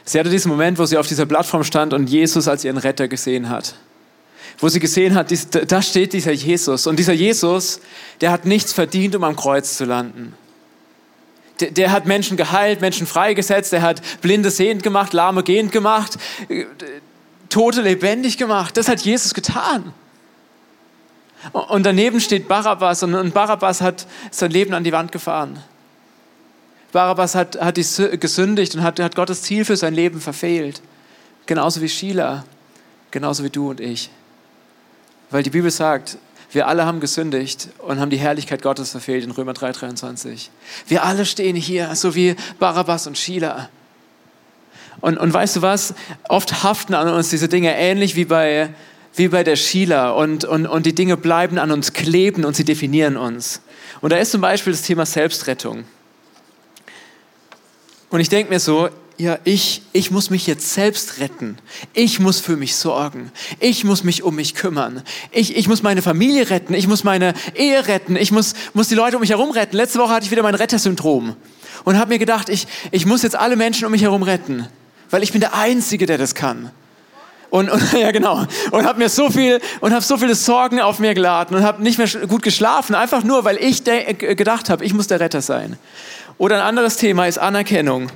Sie 0.05 0.19
hatte 0.19 0.29
diesen 0.29 0.49
Moment, 0.49 0.77
wo 0.77 0.85
sie 0.87 0.99
auf 0.99 1.07
dieser 1.07 1.25
Plattform 1.25 1.63
stand 1.63 1.93
und 1.93 2.11
Jesus 2.11 2.49
als 2.49 2.65
ihren 2.65 2.79
Retter 2.79 3.07
gesehen 3.07 3.49
hat. 3.49 3.77
Wo 4.59 4.69
sie 4.69 4.81
gesehen 4.81 5.15
hat, 5.15 5.33
da 5.71 5.83
steht 5.83 6.15
dieser 6.15 6.33
Jesus. 6.33 6.89
Und 6.89 6.99
dieser 6.99 7.13
Jesus, 7.13 7.79
der 8.21 8.33
hat 8.33 8.45
nichts 8.45 8.73
verdient, 8.73 9.15
um 9.15 9.23
am 9.23 9.37
Kreuz 9.37 9.77
zu 9.77 9.85
landen. 9.85 10.35
Der, 11.61 11.71
der 11.71 11.93
hat 11.93 12.07
Menschen 12.07 12.37
geheilt, 12.37 12.81
Menschen 12.81 13.07
freigesetzt, 13.07 13.71
der 13.71 13.83
hat 13.83 14.03
Blinde 14.23 14.51
sehend 14.51 14.83
gemacht, 14.83 15.13
Lahme 15.13 15.45
gehend 15.45 15.71
gemacht, 15.71 16.19
Tote 17.51 17.83
lebendig 17.83 18.37
gemacht. 18.37 18.77
Das 18.77 18.89
hat 18.89 19.03
Jesus 19.03 19.33
getan. 19.33 19.95
Und 21.53 21.85
daneben 21.85 22.21
steht 22.21 22.49
Barabbas 22.49 23.03
und 23.03 23.33
Barabbas 23.33 23.81
hat 23.81 24.07
sein 24.31 24.51
Leben 24.51 24.75
an 24.75 24.85
die 24.85 24.93
Wand 24.93 25.11
gefahren. 25.11 25.63
Barabbas 26.93 27.35
hat, 27.35 27.61
hat 27.61 27.77
gesündigt 27.77 28.75
und 28.75 28.83
hat, 28.83 29.01
hat 29.01 29.15
Gottes 29.15 29.43
Ziel 29.43 29.65
für 29.65 29.77
sein 29.77 29.95
Leben 29.95 30.21
verfehlt. 30.21 30.83
Genauso 31.47 31.81
wie 31.81 31.89
Sheila, 31.89 32.45
genauso 33.11 33.45
wie 33.45 33.51
du 33.51 33.71
und 33.71 33.81
ich. 33.81 34.11
Weil 35.31 35.43
die 35.43 35.51
Bibel 35.51 35.71
sagt, 35.71 36.19
wir 36.53 36.67
alle 36.67 36.85
haben 36.85 37.01
gesündigt 37.01 37.69
und 37.79 38.01
haben 38.01 38.11
die 38.11 38.19
Herrlichkeit 38.19 38.61
Gottes 38.63 38.91
verfehlt 38.91 39.25
in 39.25 39.31
Römer 39.31 39.53
3,23. 39.53 40.49
Wir 40.89 41.05
alle 41.05 41.25
stehen 41.25 41.55
hier, 41.55 41.95
so 41.95 42.15
wie 42.15 42.35
Barabbas 42.59 43.07
und 43.07 43.17
Sheila. 43.17 43.69
Und, 45.01 45.17
und 45.17 45.33
weißt 45.33 45.57
du 45.57 45.63
was? 45.63 45.95
Oft 46.29 46.65
haften 46.65 46.95
an 46.95 47.09
uns 47.09 47.31
diese 47.31 47.49
Dinge 47.49 47.75
ähnlich 47.77 48.17
wie 48.17 48.25
bei, 48.25 48.71
wie 49.15 49.29
bei 49.29 49.45
der 49.45 49.57
Sheila 49.57 50.11
und, 50.11 50.45
und, 50.45 50.67
und 50.67 50.87
die 50.87 50.95
Dinge 50.95 51.17
bleiben 51.17 51.59
an 51.59 51.71
uns 51.71 51.93
kleben 51.93 52.45
und 52.45 52.57
sie 52.57 52.65
definieren 52.65 53.17
uns. 53.17 53.61
Und 54.01 54.13
da 54.13 54.17
ist 54.19 54.31
zum 54.31 54.41
Beispiel 54.41 54.73
das 54.73 54.83
Thema 54.83 55.05
Selbstrettung. 55.05 55.85
Und 58.09 58.21
ich 58.21 58.29
denke 58.29 58.53
mir 58.53 58.61
so, 58.61 58.89
ja, 59.19 59.39
ich, 59.45 59.83
ich 59.93 60.11
muss 60.11 60.31
mich 60.31 60.47
jetzt 60.47 60.73
selbst 60.73 61.21
retten. 61.21 61.59
Ich 61.93 62.21
muss 62.21 62.41
für 62.41 62.57
mich 62.57 62.75
sorgen. 62.75 63.31
Ich 63.59 63.85
muss 63.85 64.03
mich 64.03 64.23
um 64.23 64.35
mich 64.35 64.55
kümmern. 64.55 65.03
Ich, 65.31 65.57
ich 65.57 65.69
muss 65.69 65.83
meine 65.83 66.01
Familie 66.01 66.49
retten. 66.49 66.73
Ich 66.73 66.89
muss 66.89 67.05
meine 67.05 67.35
Ehe 67.55 67.87
retten. 67.87 68.17
Ich 68.17 68.33
muss, 68.33 68.55
muss 68.73 68.89
die 68.89 68.95
Leute 68.95 69.17
um 69.17 69.21
mich 69.21 69.31
herum 69.31 69.51
retten. 69.51 69.77
Letzte 69.77 69.99
Woche 69.99 70.15
hatte 70.15 70.25
ich 70.25 70.31
wieder 70.31 70.43
mein 70.43 70.55
Rettersyndrom 70.55 71.37
und 71.85 71.99
habe 71.99 72.09
mir 72.09 72.19
gedacht, 72.19 72.49
ich, 72.49 72.67
ich 72.91 73.05
muss 73.05 73.23
jetzt 73.23 73.37
alle 73.37 73.57
Menschen 73.57 73.85
um 73.85 73.93
mich 73.93 74.03
herum 74.03 74.23
retten, 74.23 74.67
weil 75.11 75.23
ich 75.23 75.33
bin 75.33 75.41
der 75.41 75.55
Einzige, 75.55 76.07
der 76.07 76.17
das 76.17 76.35
kann. 76.35 76.71
Und, 77.51 77.69
und 77.69 77.93
ja 78.01 78.13
genau 78.13 78.47
und 78.71 78.87
habe 78.87 78.99
mir 78.99 79.09
so 79.09 79.29
viel 79.29 79.61
und 79.81 79.93
habe 79.93 80.03
so 80.03 80.17
viele 80.17 80.37
Sorgen 80.37 80.81
auf 80.81 81.01
mir 81.01 81.15
geladen 81.15 81.57
und 81.57 81.65
habe 81.65 81.83
nicht 81.83 81.99
mehr 81.99 82.07
gut 82.29 82.43
geschlafen 82.43 82.95
einfach 82.95 83.25
nur 83.25 83.45
weil 83.45 83.57
ich 83.57 83.83
gedacht 83.85 84.71
habe 84.71 84.85
ich 84.85 84.95
muss 84.95 85.09
der 85.09 85.19
Retter 85.19 85.41
sein 85.41 85.77
oder 86.41 86.57
ein 86.57 86.63
anderes 86.63 86.97
Thema 86.97 87.27
ist 87.27 87.37
Anerkennung. 87.37 88.11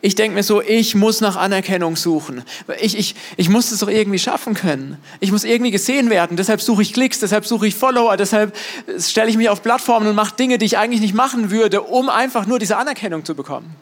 Ich 0.00 0.16
denke 0.16 0.34
mir 0.34 0.42
so, 0.42 0.60
ich 0.60 0.96
muss 0.96 1.20
nach 1.20 1.36
Anerkennung 1.36 1.94
suchen. 1.94 2.42
Ich, 2.80 2.98
ich, 2.98 3.14
ich 3.36 3.48
muss 3.48 3.70
es 3.70 3.78
doch 3.78 3.88
irgendwie 3.88 4.18
schaffen 4.18 4.54
können. 4.54 4.96
Ich 5.20 5.30
muss 5.30 5.44
irgendwie 5.44 5.70
gesehen 5.70 6.10
werden. 6.10 6.36
Deshalb 6.36 6.60
suche 6.60 6.82
ich 6.82 6.92
Klicks, 6.92 7.20
deshalb 7.20 7.46
suche 7.46 7.68
ich 7.68 7.76
Follower, 7.76 8.16
deshalb 8.16 8.56
stelle 8.98 9.30
ich 9.30 9.36
mich 9.36 9.48
auf 9.48 9.62
Plattformen 9.62 10.08
und 10.08 10.16
mache 10.16 10.34
Dinge, 10.34 10.58
die 10.58 10.66
ich 10.66 10.76
eigentlich 10.76 11.00
nicht 11.00 11.14
machen 11.14 11.52
würde, 11.52 11.82
um 11.82 12.08
einfach 12.08 12.46
nur 12.46 12.58
diese 12.58 12.76
Anerkennung 12.78 13.24
zu 13.24 13.36
bekommen. 13.36 13.76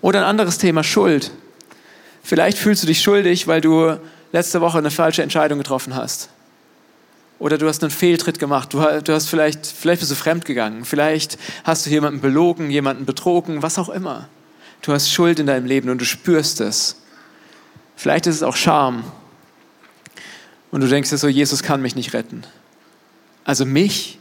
Oder 0.00 0.20
ein 0.20 0.24
anderes 0.24 0.56
Thema, 0.56 0.82
Schuld. 0.82 1.30
Vielleicht 2.22 2.58
fühlst 2.58 2.82
du 2.82 2.86
dich 2.86 3.02
schuldig, 3.02 3.46
weil 3.46 3.60
du 3.60 3.98
letzte 4.32 4.60
Woche 4.60 4.78
eine 4.78 4.90
falsche 4.90 5.22
Entscheidung 5.22 5.58
getroffen 5.58 5.94
hast. 5.94 6.30
Oder 7.38 7.58
du 7.58 7.66
hast 7.66 7.82
einen 7.82 7.90
Fehltritt 7.90 8.38
gemacht. 8.38 8.72
Du, 8.72 8.80
hast 8.80 9.28
vielleicht, 9.28 9.66
vielleicht 9.66 10.00
bist 10.00 10.12
du 10.12 10.14
fremd 10.14 10.44
gegangen. 10.44 10.84
Vielleicht 10.84 11.38
hast 11.64 11.86
du 11.86 11.90
jemanden 11.90 12.20
belogen, 12.20 12.70
jemanden 12.70 13.04
betrogen, 13.04 13.62
was 13.62 13.78
auch 13.78 13.88
immer. 13.88 14.28
Du 14.82 14.92
hast 14.92 15.10
Schuld 15.10 15.40
in 15.40 15.46
deinem 15.46 15.66
Leben 15.66 15.90
und 15.90 16.00
du 16.00 16.04
spürst 16.04 16.60
es. 16.60 17.02
Vielleicht 17.96 18.28
ist 18.28 18.36
es 18.36 18.42
auch 18.44 18.54
Scham. 18.54 19.04
Und 20.70 20.82
du 20.82 20.88
denkst 20.88 21.10
dir 21.10 21.18
so, 21.18 21.28
Jesus 21.28 21.62
kann 21.62 21.82
mich 21.82 21.96
nicht 21.96 22.14
retten. 22.14 22.44
Also 23.44 23.66
mich? 23.66 24.18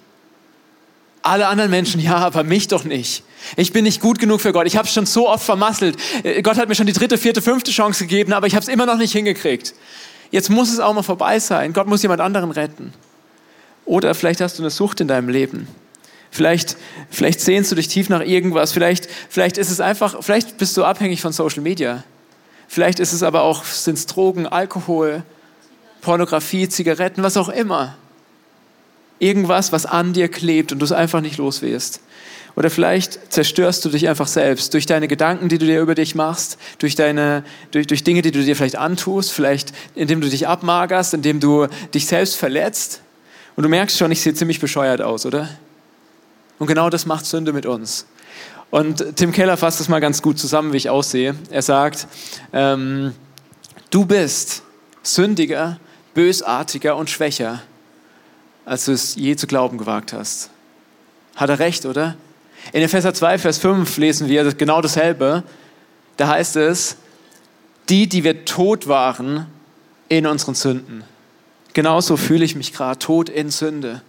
Alle 1.24 1.48
anderen 1.48 1.70
Menschen, 1.70 2.02
ja, 2.02 2.18
aber 2.18 2.44
mich 2.44 2.68
doch 2.68 2.84
nicht. 2.84 3.24
Ich 3.56 3.74
bin 3.74 3.84
nicht 3.84 4.02
gut 4.02 4.20
genug 4.20 4.42
für 4.42 4.54
Gott. 4.54 4.66
Ich 4.66 4.76
habe 4.76 4.88
es 4.88 4.94
schon 4.94 5.06
so 5.06 5.30
oft 5.30 5.44
vermasselt. 5.44 5.98
Gott 6.44 6.58
hat 6.58 6.68
mir 6.68 6.76
schon 6.76 6.88
die 6.88 6.94
dritte, 6.94 7.18
vierte, 7.18 7.42
fünfte 7.42 7.72
Chance 7.72 8.06
gegeben, 8.06 8.34
aber 8.34 8.48
ich 8.48 8.56
habe 8.56 8.64
es 8.64 8.70
immer 8.70 8.86
noch 8.86 8.98
nicht 8.98 9.12
hingekriegt. 9.12 9.74
Jetzt 10.32 10.50
muss 10.50 10.72
es 10.72 10.80
auch 10.80 10.94
mal 10.94 11.04
vorbei 11.04 11.40
sein. 11.40 11.74
Gott 11.74 11.88
muss 11.88 12.02
jemand 12.02 12.22
anderen 12.22 12.52
retten. 12.52 12.94
Oder 13.86 14.16
vielleicht 14.16 14.42
hast 14.42 14.58
du 14.58 14.64
eine 14.64 14.70
Sucht 14.70 15.02
in 15.02 15.08
deinem 15.08 15.30
Leben. 15.30 15.68
Vielleicht, 16.32 16.78
vielleicht 17.10 17.42
sehnst 17.42 17.72
du 17.72 17.76
dich 17.76 17.90
tief 17.90 18.08
nach 18.08 18.22
irgendwas. 18.22 18.72
Vielleicht, 18.72 19.10
vielleicht 19.30 19.58
ist 19.58 19.70
es 19.70 19.82
einfach, 19.82 20.24
vielleicht 20.24 20.58
bist 20.58 20.78
du 20.78 20.86
abhängig 20.86 21.22
von 21.22 21.34
Social 21.34 21.62
Media. 21.62 22.04
Vielleicht 22.70 23.02
ist 23.02 23.12
es 23.12 23.22
aber 23.22 23.42
auch, 23.42 23.66
sind 23.66 23.98
es 23.98 24.06
Drogen, 24.06 24.48
Alkohol, 24.48 25.24
Pornografie, 26.00 26.70
Zigaretten, 26.70 27.22
was 27.22 27.36
auch 27.36 27.50
immer. 27.50 27.98
Irgendwas, 29.22 29.72
was 29.72 29.86
an 29.86 30.14
dir 30.14 30.28
klebt 30.28 30.72
und 30.72 30.80
du 30.80 30.86
es 30.86 30.92
einfach 30.92 31.22
nicht 31.22 31.38
loswirst. 31.38 32.02
Oder 32.56 32.70
vielleicht 32.70 33.32
zerstörst 33.32 33.86
du 33.86 33.90
dich 33.90 34.10
einfach 34.10 34.28
selbst 34.28 34.74
durch 34.74 34.86
deine 34.86 35.08
Gedanken, 35.08 35.48
die 35.48 35.58
du 35.58 35.66
dir 35.66 35.80
über 35.80 35.96
dich 35.96 36.16
machst, 36.16 36.58
durch, 36.80 36.96
deine, 36.96 37.46
durch, 37.72 37.88
durch 37.88 38.04
Dinge, 38.04 38.22
die 38.22 38.32
du 38.32 38.44
dir 38.44 38.56
vielleicht 38.56 38.76
antust, 38.76 39.32
vielleicht 39.32 39.72
indem 39.96 40.20
du 40.20 40.30
dich 40.30 40.48
abmagerst, 40.48 41.14
indem 41.14 41.40
du 41.40 41.68
dich 41.94 42.08
selbst 42.08 42.36
verletzt. 42.36 43.02
Und 43.56 43.64
du 43.64 43.70
merkst 43.70 43.98
schon, 43.98 44.12
ich 44.12 44.22
sehe 44.22 44.34
ziemlich 44.34 44.60
bescheuert 44.60 45.02
aus, 45.02 45.26
oder? 45.26 45.48
Und 46.60 46.68
genau 46.68 46.90
das 46.90 47.06
macht 47.06 47.26
Sünde 47.26 47.54
mit 47.54 47.66
uns. 47.66 48.06
Und 48.70 49.16
Tim 49.16 49.32
Keller 49.32 49.56
fasst 49.56 49.80
das 49.80 49.88
mal 49.88 50.00
ganz 50.00 50.22
gut 50.22 50.40
zusammen, 50.40 50.74
wie 50.74 50.78
ich 50.78 50.90
aussehe. 50.90 51.36
Er 51.52 51.62
sagt, 51.62 52.08
ähm, 52.54 53.14
du 53.90 54.06
bist 54.06 54.64
sündiger, 55.04 55.80
bösartiger 56.14 56.96
und 56.96 57.10
schwächer, 57.10 57.62
als 58.66 58.86
du 58.86 58.92
es 58.92 59.16
je 59.16 59.36
zu 59.36 59.48
glauben 59.48 59.78
gewagt 59.78 60.14
hast. 60.14 60.50
Hat 61.36 61.50
er 61.50 61.60
recht, 61.60 61.86
oder? 61.86 62.16
In 62.74 62.82
Epheser 62.82 63.14
2, 63.14 63.40
Vers 63.40 63.58
5 63.58 63.98
lesen 63.98 64.28
wir 64.28 64.54
genau 64.54 64.82
dasselbe. 64.82 65.44
Da 66.18 66.28
heißt 66.28 66.58
es, 66.58 66.98
die, 67.90 68.08
die 68.08 68.24
wir 68.24 68.46
tot 68.46 68.88
waren 68.88 69.48
in 70.10 70.28
unseren 70.28 70.56
Sünden. 70.56 71.04
Genauso 71.74 72.18
fühle 72.18 72.46
ich 72.46 72.56
mich 72.56 72.74
gerade, 72.74 73.00
tot 73.00 73.30
in 73.30 73.50
Sünde. 73.50 74.02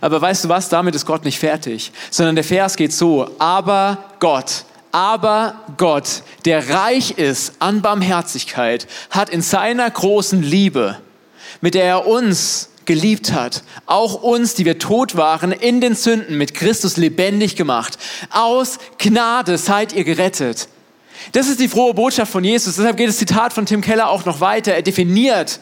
Aber 0.00 0.20
weißt 0.20 0.44
du 0.44 0.48
was, 0.48 0.68
damit 0.68 0.94
ist 0.94 1.06
Gott 1.06 1.24
nicht 1.24 1.38
fertig, 1.38 1.92
sondern 2.10 2.36
der 2.36 2.44
Vers 2.44 2.76
geht 2.76 2.92
so, 2.92 3.28
aber 3.38 4.04
Gott, 4.20 4.64
aber 4.92 5.54
Gott, 5.76 6.22
der 6.44 6.68
reich 6.68 7.12
ist 7.18 7.54
an 7.58 7.82
Barmherzigkeit, 7.82 8.86
hat 9.10 9.30
in 9.30 9.42
seiner 9.42 9.90
großen 9.90 10.42
Liebe, 10.42 10.98
mit 11.60 11.74
der 11.74 11.84
er 11.84 12.06
uns 12.06 12.68
geliebt 12.84 13.32
hat, 13.32 13.62
auch 13.86 14.22
uns, 14.22 14.54
die 14.54 14.64
wir 14.64 14.78
tot 14.78 15.16
waren, 15.16 15.52
in 15.52 15.80
den 15.80 15.94
Sünden 15.94 16.38
mit 16.38 16.54
Christus 16.54 16.96
lebendig 16.96 17.56
gemacht. 17.56 17.98
Aus 18.30 18.78
Gnade 18.98 19.58
seid 19.58 19.92
ihr 19.92 20.04
gerettet. 20.04 20.68
Das 21.32 21.48
ist 21.48 21.60
die 21.60 21.68
frohe 21.68 21.94
Botschaft 21.94 22.32
von 22.32 22.42
Jesus. 22.42 22.76
Deshalb 22.76 22.96
geht 22.96 23.08
das 23.08 23.18
Zitat 23.18 23.52
von 23.52 23.66
Tim 23.66 23.80
Keller 23.80 24.08
auch 24.08 24.24
noch 24.24 24.40
weiter. 24.40 24.74
Er 24.74 24.82
definiert 24.82 25.60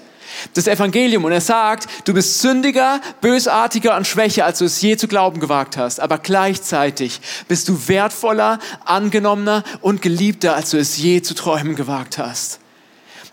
das 0.54 0.66
Evangelium 0.66 1.24
und 1.24 1.32
er 1.32 1.40
sagt, 1.40 1.86
du 2.06 2.14
bist 2.14 2.40
sündiger, 2.40 3.00
bösartiger 3.20 3.96
und 3.96 4.06
schwächer, 4.06 4.44
als 4.44 4.58
du 4.58 4.64
es 4.64 4.80
je 4.80 4.96
zu 4.96 5.08
glauben 5.08 5.40
gewagt 5.40 5.76
hast. 5.76 6.00
Aber 6.00 6.18
gleichzeitig 6.18 7.20
bist 7.48 7.68
du 7.68 7.88
wertvoller, 7.88 8.58
angenommener 8.84 9.64
und 9.80 10.02
geliebter, 10.02 10.54
als 10.54 10.70
du 10.70 10.78
es 10.78 10.96
je 10.96 11.20
zu 11.22 11.34
träumen 11.34 11.76
gewagt 11.76 12.18
hast. 12.18 12.60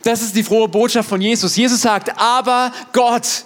Das 0.03 0.21
ist 0.21 0.35
die 0.35 0.43
frohe 0.43 0.67
Botschaft 0.67 1.09
von 1.09 1.21
Jesus. 1.21 1.55
Jesus 1.55 1.81
sagt, 1.81 2.17
aber 2.19 2.71
Gott, 2.93 3.45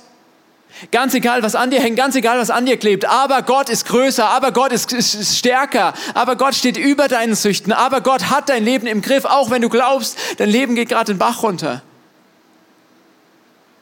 Ganz 0.90 1.14
egal, 1.14 1.44
was 1.44 1.54
an 1.54 1.70
dir 1.70 1.80
hängt, 1.80 1.96
ganz 1.96 2.16
egal, 2.16 2.40
was 2.40 2.50
an 2.50 2.66
dir 2.66 2.78
klebt. 2.78 3.06
Aber 3.06 3.44
Gott 3.44 3.70
ist 3.70 3.86
größer, 3.86 4.28
aber 4.28 4.52
Gott 4.52 4.72
ist, 4.72 4.92
ist, 4.92 5.38
stärker, 5.38 5.94
aber 6.16 6.36
Gott 6.36 6.56
steht 6.56 6.78
über 6.78 7.08
deinen 7.08 7.36
Süchten, 7.36 7.72
aber 7.72 8.02
Gott 8.02 8.32
hat 8.32 8.50
dein 8.50 8.64
Leben 8.64 8.88
im 8.88 9.02
Griff, 9.02 9.26
auch 9.26 9.52
wenn 9.52 9.62
du 9.62 9.70
glaubst, 9.70 10.18
dein 10.38 10.50
Leben 10.50 10.74
geht 10.74 10.90
gerade 10.90 11.14
den 11.14 11.20
Bach 11.20 11.44
runter. 11.44 11.84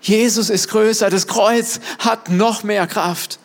Jesus 0.01 0.49
ist 0.49 0.67
größer, 0.69 1.09
das 1.09 1.27
Kreuz 1.27 1.79
hat 1.99 2.29
noch 2.29 2.63
mehr 2.63 2.85
Kraft. 2.87 3.39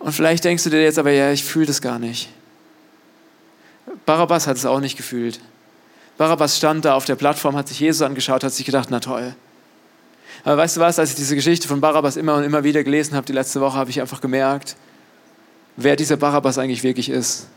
Und 0.00 0.12
vielleicht 0.12 0.44
denkst 0.44 0.64
du 0.64 0.70
dir 0.70 0.82
jetzt 0.82 0.98
aber, 0.98 1.10
ja, 1.10 1.30
ich 1.32 1.44
fühle 1.44 1.66
das 1.66 1.80
gar 1.80 1.98
nicht. 1.98 2.28
Barabbas 4.04 4.46
hat 4.46 4.56
es 4.56 4.66
auch 4.66 4.80
nicht 4.80 4.96
gefühlt. 4.96 5.40
Barabbas 6.16 6.56
stand 6.56 6.84
da 6.84 6.94
auf 6.94 7.04
der 7.04 7.16
Plattform, 7.16 7.56
hat 7.56 7.68
sich 7.68 7.80
Jesus 7.80 8.02
angeschaut, 8.02 8.42
hat 8.42 8.52
sich 8.52 8.66
gedacht, 8.66 8.88
na 8.90 9.00
toll. 9.00 9.34
Aber 10.46 10.58
weißt 10.58 10.76
du 10.76 10.80
was, 10.80 10.96
als 11.00 11.10
ich 11.10 11.16
diese 11.16 11.34
Geschichte 11.34 11.66
von 11.66 11.80
Barabbas 11.80 12.16
immer 12.16 12.36
und 12.36 12.44
immer 12.44 12.62
wieder 12.62 12.84
gelesen 12.84 13.16
habe, 13.16 13.26
die 13.26 13.32
letzte 13.32 13.60
Woche, 13.60 13.76
habe 13.76 13.90
ich 13.90 14.00
einfach 14.00 14.20
gemerkt, 14.20 14.76
wer 15.74 15.96
dieser 15.96 16.16
Barabbas 16.16 16.56
eigentlich 16.56 16.84
wirklich 16.84 17.08
ist. 17.10 17.48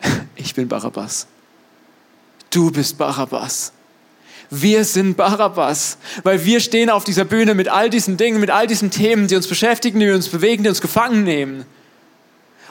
Ich 0.36 0.54
bin 0.54 0.66
Barabbas. 0.66 1.26
Du 2.48 2.70
bist 2.70 2.96
Barabbas. 2.96 3.72
Wir 4.48 4.84
sind 4.84 5.16
Barabbas, 5.16 5.98
weil 6.22 6.42
wir 6.46 6.60
stehen 6.60 6.88
auf 6.88 7.04
dieser 7.04 7.26
Bühne 7.26 7.54
mit 7.54 7.68
all 7.68 7.90
diesen 7.90 8.16
Dingen, 8.16 8.40
mit 8.40 8.48
all 8.48 8.66
diesen 8.66 8.90
Themen, 8.90 9.28
die 9.28 9.36
uns 9.36 9.46
beschäftigen, 9.46 10.00
die 10.00 10.08
uns 10.10 10.28
bewegen, 10.30 10.62
die 10.62 10.70
uns 10.70 10.80
gefangen 10.80 11.24
nehmen. 11.24 11.66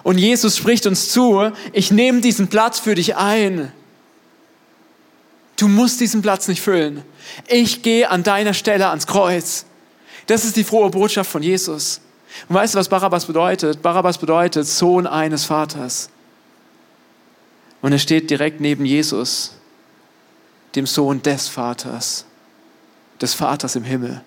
Und 0.01 0.17
Jesus 0.17 0.57
spricht 0.57 0.87
uns 0.87 1.09
zu, 1.09 1.51
ich 1.71 1.91
nehme 1.91 2.21
diesen 2.21 2.47
Platz 2.47 2.79
für 2.79 2.95
dich 2.95 3.15
ein. 3.15 3.71
Du 5.57 5.67
musst 5.67 6.01
diesen 6.01 6.21
Platz 6.21 6.47
nicht 6.47 6.61
füllen. 6.61 7.03
Ich 7.47 7.81
gehe 7.81 8.09
an 8.09 8.23
deiner 8.23 8.53
Stelle 8.53 8.89
ans 8.89 9.07
Kreuz. 9.07 9.65
Das 10.27 10.43
ist 10.43 10.55
die 10.55 10.63
frohe 10.63 10.89
Botschaft 10.89 11.31
von 11.31 11.43
Jesus. 11.43 12.01
Und 12.49 12.55
weißt 12.55 12.75
du, 12.75 12.79
was 12.79 12.89
Barabbas 12.89 13.25
bedeutet? 13.25 13.81
Barabbas 13.81 14.17
bedeutet 14.17 14.67
Sohn 14.67 15.07
eines 15.07 15.45
Vaters. 15.45 16.09
Und 17.81 17.91
er 17.91 17.99
steht 17.99 18.29
direkt 18.29 18.59
neben 18.59 18.85
Jesus 18.85 19.51
dem 20.75 20.85
Sohn 20.85 21.21
des 21.21 21.47
Vaters, 21.47 22.25
des 23.21 23.33
Vaters 23.33 23.75
im 23.75 23.83
Himmel. 23.83 24.21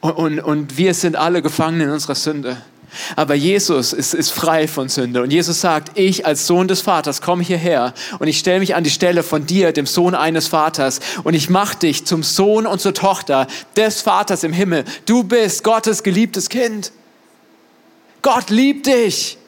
Und, 0.00 0.12
und, 0.12 0.40
und 0.40 0.76
wir 0.76 0.94
sind 0.94 1.16
alle 1.16 1.42
gefangen 1.42 1.80
in 1.80 1.90
unserer 1.90 2.14
Sünde. 2.14 2.62
Aber 3.16 3.34
Jesus 3.34 3.92
ist, 3.92 4.14
ist 4.14 4.30
frei 4.30 4.68
von 4.68 4.88
Sünde. 4.88 5.22
Und 5.22 5.32
Jesus 5.32 5.60
sagt, 5.60 5.98
ich 5.98 6.26
als 6.26 6.46
Sohn 6.46 6.68
des 6.68 6.80
Vaters 6.80 7.20
komme 7.20 7.42
hierher 7.42 7.94
und 8.18 8.28
ich 8.28 8.38
stelle 8.38 8.60
mich 8.60 8.74
an 8.74 8.84
die 8.84 8.90
Stelle 8.90 9.22
von 9.22 9.46
dir, 9.46 9.72
dem 9.72 9.86
Sohn 9.86 10.14
eines 10.14 10.48
Vaters. 10.48 11.00
Und 11.24 11.34
ich 11.34 11.50
mache 11.50 11.78
dich 11.78 12.04
zum 12.04 12.22
Sohn 12.22 12.66
und 12.66 12.80
zur 12.80 12.94
Tochter 12.94 13.46
des 13.76 14.02
Vaters 14.02 14.44
im 14.44 14.52
Himmel. 14.52 14.84
Du 15.06 15.24
bist 15.24 15.64
Gottes 15.64 16.02
geliebtes 16.02 16.48
Kind. 16.48 16.92
Gott 18.22 18.50
liebt 18.50 18.86
dich. 18.86 19.38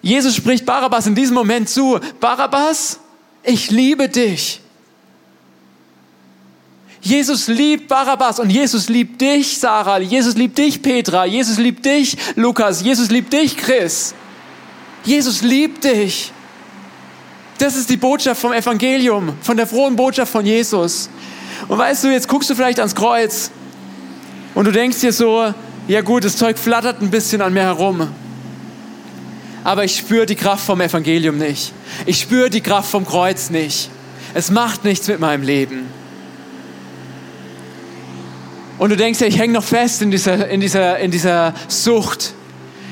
Jesus 0.00 0.36
spricht 0.36 0.64
Barabbas 0.64 1.06
in 1.06 1.14
diesem 1.14 1.34
Moment 1.34 1.68
zu. 1.68 1.98
Barabbas, 2.20 3.00
ich 3.42 3.70
liebe 3.70 4.08
dich. 4.08 4.60
Jesus 7.00 7.48
liebt 7.48 7.88
Barabbas 7.88 8.40
und 8.40 8.50
Jesus 8.50 8.88
liebt 8.88 9.20
dich, 9.20 9.58
Sarah. 9.58 9.98
Jesus 10.00 10.34
liebt 10.34 10.58
dich, 10.58 10.82
Petra. 10.82 11.24
Jesus 11.24 11.58
liebt 11.58 11.84
dich, 11.84 12.16
Lukas. 12.34 12.82
Jesus 12.82 13.10
liebt 13.10 13.32
dich, 13.32 13.56
Chris. 13.56 14.14
Jesus 15.04 15.42
liebt 15.42 15.84
dich. 15.84 16.32
Das 17.58 17.76
ist 17.76 17.88
die 17.88 17.96
Botschaft 17.96 18.40
vom 18.40 18.52
Evangelium, 18.52 19.32
von 19.42 19.56
der 19.56 19.66
frohen 19.66 19.96
Botschaft 19.96 20.30
von 20.30 20.44
Jesus. 20.44 21.08
Und 21.66 21.78
weißt 21.78 22.04
du, 22.04 22.08
jetzt 22.08 22.28
guckst 22.28 22.50
du 22.50 22.54
vielleicht 22.54 22.78
ans 22.78 22.94
Kreuz 22.94 23.50
und 24.54 24.64
du 24.64 24.72
denkst 24.72 25.00
dir 25.00 25.12
so, 25.12 25.52
ja 25.88 26.00
gut, 26.02 26.24
das 26.24 26.36
Zeug 26.36 26.58
flattert 26.58 27.00
ein 27.00 27.10
bisschen 27.10 27.40
an 27.40 27.52
mir 27.52 27.62
herum 27.62 28.08
aber 29.68 29.84
ich 29.84 29.98
spüre 29.98 30.24
die 30.24 30.34
Kraft 30.34 30.64
vom 30.64 30.80
Evangelium 30.80 31.36
nicht. 31.36 31.74
Ich 32.06 32.20
spüre 32.20 32.48
die 32.48 32.62
Kraft 32.62 32.90
vom 32.90 33.06
Kreuz 33.06 33.50
nicht. 33.50 33.90
Es 34.32 34.50
macht 34.50 34.84
nichts 34.84 35.08
mit 35.08 35.20
meinem 35.20 35.42
Leben. 35.42 35.88
Und 38.78 38.90
du 38.90 38.96
denkst 38.96 39.20
ja, 39.20 39.26
ich 39.26 39.38
hänge 39.38 39.54
noch 39.54 39.64
fest 39.64 40.02
in 40.02 40.10
dieser, 40.10 40.48
in, 40.48 40.60
dieser, 40.60 40.98
in 40.98 41.10
dieser 41.10 41.54
Sucht. 41.66 42.34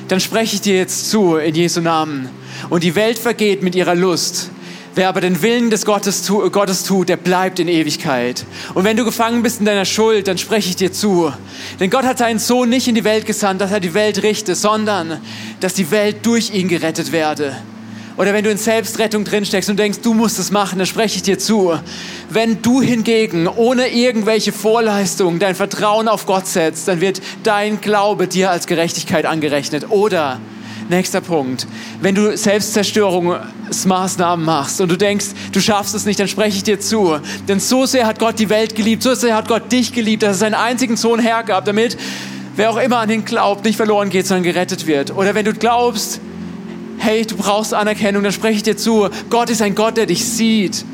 Dann 0.09 0.20
spreche 0.20 0.57
ich 0.57 0.61
dir 0.61 0.77
jetzt 0.77 1.11
zu 1.11 1.37
in 1.37 1.55
Jesu 1.55 1.81
Namen. 1.81 2.29
Und 2.70 2.83
die 2.83 2.94
Welt 2.94 3.18
vergeht 3.18 3.62
mit 3.62 3.75
ihrer 3.75 3.94
Lust. 3.94 4.51
Wer 4.96 5.11
aber 5.11 5.20
den 5.20 5.42
Willen 5.42 5.68
des 5.68 5.85
Gottes, 5.85 6.22
tu, 6.22 6.49
Gottes 6.51 6.85
tut, 6.85 7.11
der 7.11 7.18
bleibt 7.18 7.59
in 7.59 7.68
Ewigkeit. 7.68 8.46
Und 8.72 8.85
wenn 8.85 8.96
du 8.96 9.05
gefangen 9.05 9.42
bist 9.42 9.61
in 9.61 9.66
deiner 9.66 9.85
Schuld, 9.85 10.27
dann 10.27 10.38
spreche 10.38 10.70
ich 10.70 10.77
dir 10.77 10.90
zu. 10.90 11.33
Denn 11.79 11.90
Gott 11.90 12.05
hat 12.05 12.18
seinen 12.18 12.38
Sohn 12.38 12.70
nicht 12.70 12.88
in 12.88 12.94
die 12.94 13.05
Welt 13.05 13.27
gesandt, 13.27 13.61
dass 13.61 13.72
er 13.72 13.81
die 13.81 13.92
Welt 13.92 14.22
richte, 14.22 14.55
sondern 14.55 15.20
dass 15.61 15.75
die 15.75 15.90
Welt 15.90 16.25
durch 16.25 16.55
ihn 16.55 16.68
gerettet 16.68 17.12
werde. 17.12 17.55
Oder 18.16 18.33
wenn 18.33 18.44
du 18.44 18.50
in 18.50 18.57
Selbstrettung 18.57 19.24
drinsteckst 19.24 19.68
und 19.68 19.79
denkst, 19.79 19.98
du 20.02 20.14
musst 20.14 20.38
es 20.38 20.50
machen, 20.50 20.79
dann 20.79 20.87
spreche 20.87 21.16
ich 21.16 21.22
dir 21.22 21.38
zu. 21.38 21.79
Wenn 22.31 22.62
du 22.62 22.81
hingegen 22.81 23.46
ohne 23.46 23.88
irgendwelche 23.88 24.52
Vorleistung 24.52 25.38
dein 25.38 25.55
Vertrauen 25.55 26.09
auf 26.09 26.24
Gott 26.24 26.46
setzt, 26.46 26.88
dann 26.88 27.02
wird 27.02 27.20
dein 27.42 27.83
Glaube 27.83 28.26
dir 28.26 28.50
als 28.50 28.66
Gerechtigkeit 28.66 29.26
angerechnet. 29.26 29.90
Oder 29.90 30.40
Nächster 30.88 31.20
Punkt. 31.20 31.66
Wenn 32.00 32.14
du 32.14 32.37
Selbstzerstörungsmaßnahmen 32.37 34.46
machst 34.46 34.81
und 34.81 34.88
du 34.88 34.96
denkst, 34.96 35.26
du 35.50 35.61
schaffst 35.61 35.96
es 35.96 36.07
nicht, 36.07 36.20
dann 36.20 36.29
spreche 36.29 36.59
ich 36.59 36.62
dir 36.62 36.79
zu. 36.79 37.18
Denn 37.48 37.59
so 37.59 37.87
sehr 37.87 38.07
hat 38.07 38.20
Gott 38.20 38.38
die 38.38 38.48
Welt 38.50 38.76
geliebt, 38.76 39.02
so 39.02 39.12
sehr 39.14 39.35
hat 39.35 39.48
Gott 39.48 39.72
dich 39.72 39.92
geliebt, 39.92 40.22
dass 40.22 40.37
er 40.37 40.38
seinen 40.38 40.55
einzigen 40.55 40.96
Sohn 40.96 41.18
hergab, 41.18 41.64
damit 41.64 41.96
wer 42.55 42.70
auch 42.70 42.76
immer 42.76 42.98
an 42.98 43.11
ihn 43.11 43.24
glaubt, 43.24 43.64
nicht 43.64 43.74
verloren 43.74 44.11
geht, 44.11 44.29
sondern 44.29 44.44
gerettet 44.44 44.87
wird. 44.87 45.16
Oder 45.16 45.35
wenn 45.35 45.44
du 45.44 45.55
glaubst, 45.55 46.20
hey, 46.98 47.24
du 47.24 47.37
brauchst 47.37 47.74
Anerkennung, 47.74 48.22
dann 48.22 48.32
spreche 48.32 48.56
ich 48.56 48.62
dir 48.62 48.76
zu. 48.76 49.09
Gott 49.30 49.50
ist 49.50 49.62
ein 49.62 49.74
Gott, 49.74 49.96
der 49.96 50.06
dich 50.06 50.24
sieht. 50.24 50.85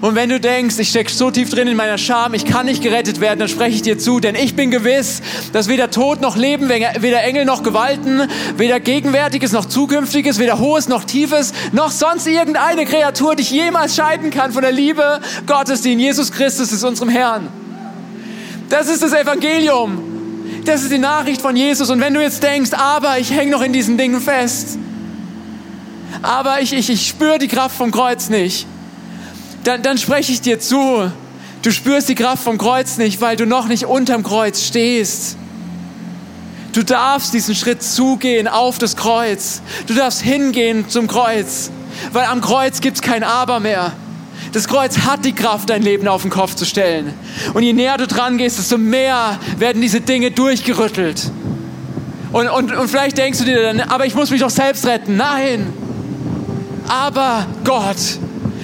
Und 0.00 0.14
wenn 0.14 0.28
du 0.28 0.38
denkst, 0.38 0.78
ich 0.78 0.90
stecke 0.90 1.10
so 1.10 1.30
tief 1.30 1.50
drin 1.50 1.68
in 1.68 1.76
meiner 1.76 1.98
Scham, 1.98 2.34
ich 2.34 2.44
kann 2.44 2.66
nicht 2.66 2.82
gerettet 2.82 3.20
werden, 3.20 3.38
dann 3.38 3.48
spreche 3.48 3.76
ich 3.76 3.82
dir 3.82 3.98
zu, 3.98 4.20
denn 4.20 4.34
ich 4.34 4.54
bin 4.54 4.70
gewiss, 4.70 5.22
dass 5.52 5.68
weder 5.68 5.90
Tod 5.90 6.20
noch 6.20 6.36
Leben, 6.36 6.68
weder 6.68 7.22
Engel 7.22 7.44
noch 7.44 7.62
Gewalten, 7.62 8.22
weder 8.56 8.78
Gegenwärtiges 8.78 9.52
noch 9.52 9.64
Zukünftiges, 9.64 10.38
weder 10.38 10.58
Hohes 10.58 10.88
noch 10.88 11.04
Tiefes, 11.04 11.52
noch 11.72 11.90
sonst 11.90 12.26
irgendeine 12.26 12.84
Kreatur 12.84 13.36
dich 13.36 13.50
jemals 13.50 13.96
scheiden 13.96 14.30
kann 14.30 14.52
von 14.52 14.62
der 14.62 14.72
Liebe 14.72 15.20
Gottes, 15.46 15.82
die 15.82 15.92
in 15.92 16.00
Jesus 16.00 16.30
Christus 16.30 16.72
ist, 16.72 16.84
unserem 16.84 17.08
Herrn. 17.08 17.48
Das 18.68 18.88
ist 18.88 19.02
das 19.02 19.12
Evangelium. 19.12 19.98
Das 20.64 20.82
ist 20.82 20.92
die 20.92 20.98
Nachricht 20.98 21.40
von 21.40 21.56
Jesus. 21.56 21.90
Und 21.90 22.00
wenn 22.00 22.12
du 22.12 22.20
jetzt 22.20 22.42
denkst, 22.42 22.72
aber 22.72 23.18
ich 23.18 23.30
hänge 23.30 23.52
noch 23.52 23.62
in 23.62 23.72
diesen 23.72 23.96
Dingen 23.96 24.20
fest, 24.20 24.78
aber 26.22 26.60
ich, 26.60 26.72
ich, 26.72 26.90
ich 26.90 27.06
spüre 27.06 27.38
die 27.38 27.48
Kraft 27.48 27.76
vom 27.76 27.90
Kreuz 27.90 28.28
nicht, 28.28 28.66
dann, 29.64 29.82
dann 29.82 29.98
spreche 29.98 30.32
ich 30.32 30.40
dir 30.40 30.60
zu. 30.60 31.10
Du 31.62 31.72
spürst 31.72 32.08
die 32.08 32.14
Kraft 32.14 32.44
vom 32.44 32.58
Kreuz 32.58 32.96
nicht, 32.98 33.20
weil 33.20 33.36
du 33.36 33.46
noch 33.46 33.66
nicht 33.66 33.86
unterm 33.86 34.22
Kreuz 34.22 34.62
stehst. 34.62 35.36
Du 36.72 36.84
darfst 36.84 37.32
diesen 37.32 37.54
Schritt 37.54 37.82
zugehen 37.82 38.46
auf 38.48 38.78
das 38.78 38.96
Kreuz. 38.96 39.62
Du 39.86 39.94
darfst 39.94 40.20
hingehen 40.20 40.88
zum 40.88 41.08
Kreuz, 41.08 41.70
weil 42.12 42.26
am 42.26 42.40
Kreuz 42.40 42.80
gibt 42.80 42.96
es 42.96 43.02
kein 43.02 43.24
Aber 43.24 43.60
mehr. 43.60 43.92
Das 44.52 44.68
Kreuz 44.68 44.98
hat 44.98 45.24
die 45.24 45.32
Kraft, 45.32 45.70
dein 45.70 45.82
Leben 45.82 46.06
auf 46.06 46.22
den 46.22 46.30
Kopf 46.30 46.54
zu 46.54 46.64
stellen. 46.64 47.14
Und 47.54 47.62
je 47.62 47.72
näher 47.72 47.96
du 47.96 48.06
dran 48.06 48.38
gehst, 48.38 48.58
desto 48.58 48.78
mehr 48.78 49.38
werden 49.58 49.82
diese 49.82 50.00
Dinge 50.00 50.30
durchgerüttelt. 50.30 51.30
Und, 52.32 52.48
und, 52.48 52.74
und 52.74 52.88
vielleicht 52.88 53.18
denkst 53.18 53.38
du 53.38 53.44
dir 53.44 53.62
dann, 53.62 53.80
aber 53.80 54.06
ich 54.06 54.14
muss 54.14 54.30
mich 54.30 54.40
doch 54.40 54.50
selbst 54.50 54.86
retten. 54.86 55.16
Nein. 55.16 55.72
Aber 56.88 57.46
Gott, 57.64 57.96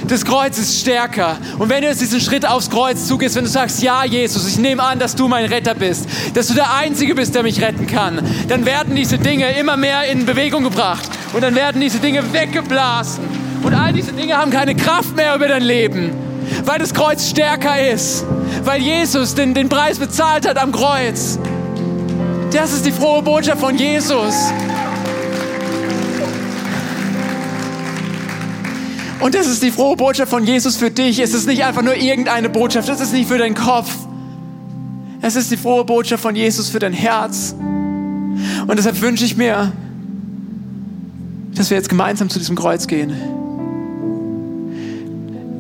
das 0.08 0.24
Kreuz 0.24 0.58
ist 0.58 0.80
stärker. 0.80 1.38
Und 1.58 1.68
wenn 1.68 1.82
du 1.82 1.88
jetzt 1.88 2.00
diesen 2.00 2.20
Schritt 2.20 2.46
aufs 2.46 2.70
Kreuz 2.70 3.06
zugehst, 3.06 3.35
wenn 3.37 3.44
du 3.44 3.50
sagst, 3.50 3.82
ja 3.82 4.04
Jesus, 4.04 4.46
ich 4.46 4.58
nehme 4.58 4.82
an, 4.82 4.98
dass 4.98 5.16
du 5.16 5.28
mein 5.28 5.46
Retter 5.46 5.74
bist, 5.74 6.06
dass 6.35 6.48
du 6.48 6.54
der 6.54 6.74
Einzige 6.74 7.14
bist, 7.14 7.35
der 7.35 7.42
mich 7.42 7.61
retten 7.62 7.87
kann, 7.87 8.20
dann 8.48 8.64
werden 8.66 8.94
diese 8.94 9.18
Dinge 9.18 9.50
immer 9.58 9.76
mehr 9.76 10.04
in 10.11 10.26
Bewegung 10.26 10.64
gebracht. 10.64 11.08
Und 11.32 11.42
dann 11.42 11.54
werden 11.54 11.80
diese 11.80 11.98
Dinge 11.98 12.32
weggeblasen. 12.32 13.24
Und 13.62 13.74
all 13.74 13.92
diese 13.92 14.12
Dinge 14.12 14.37
haben 14.37 14.50
keine 14.50 14.74
Kraft 14.74 15.16
mehr 15.16 15.35
über 15.35 15.48
dein 15.48 15.62
Leben, 15.62 16.11
weil 16.64 16.78
das 16.78 16.92
Kreuz 16.92 17.28
stärker 17.28 17.90
ist, 17.90 18.24
weil 18.64 18.82
Jesus 18.82 19.35
den, 19.35 19.54
den 19.54 19.68
Preis 19.68 19.98
bezahlt 19.98 20.48
hat 20.48 20.58
am 20.58 20.72
Kreuz. 20.72 21.38
Das 22.52 22.72
ist 22.72 22.85
die 22.85 22.92
frohe 22.92 23.22
Botschaft 23.22 23.61
von 23.61 23.78
Jesus. 23.78 24.52
Und 29.22 29.37
das 29.37 29.46
ist 29.46 29.62
die 29.62 29.70
frohe 29.70 29.94
Botschaft 29.94 30.30
von 30.30 30.44
Jesus 30.44 30.76
für 30.76 30.90
dich. 30.90 31.20
Es 31.20 31.32
ist 31.32 31.46
nicht 31.46 31.64
einfach 31.64 31.82
nur 31.82 31.94
irgendeine 31.94 32.48
Botschaft. 32.48 32.88
Es 32.88 33.00
ist 33.00 33.12
nicht 33.12 33.28
für 33.28 33.38
deinen 33.38 33.54
Kopf. 33.54 33.94
Es 35.20 35.37
ist 35.37 35.52
die 35.52 35.56
frohe 35.56 35.85
Botschaft 35.85 36.20
von 36.24 36.35
Jesus 36.35 36.68
für 36.68 36.80
dein 36.80 36.92
Herz. 36.92 37.54
Und 37.54 38.76
deshalb 38.76 39.00
wünsche 39.00 39.24
ich 39.24 39.37
mir, 39.37 39.70
dass 41.54 41.70
wir 41.70 41.76
jetzt 41.76 41.88
gemeinsam 41.88 42.30
zu 42.30 42.40
diesem 42.40 42.56
Kreuz 42.56 42.88
gehen. 42.88 43.12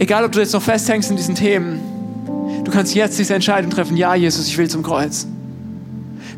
Egal, 0.00 0.24
ob 0.24 0.32
du 0.32 0.40
jetzt 0.40 0.54
noch 0.54 0.62
festhängst 0.62 1.12
in 1.12 1.16
diesen 1.16 1.36
Themen, 1.36 1.78
du 2.64 2.72
kannst 2.72 2.96
jetzt 2.96 3.16
diese 3.20 3.34
Entscheidung 3.34 3.70
treffen, 3.70 3.96
ja, 3.96 4.16
Jesus, 4.16 4.48
ich 4.48 4.58
will 4.58 4.68
zum 4.68 4.82
Kreuz. 4.82 5.28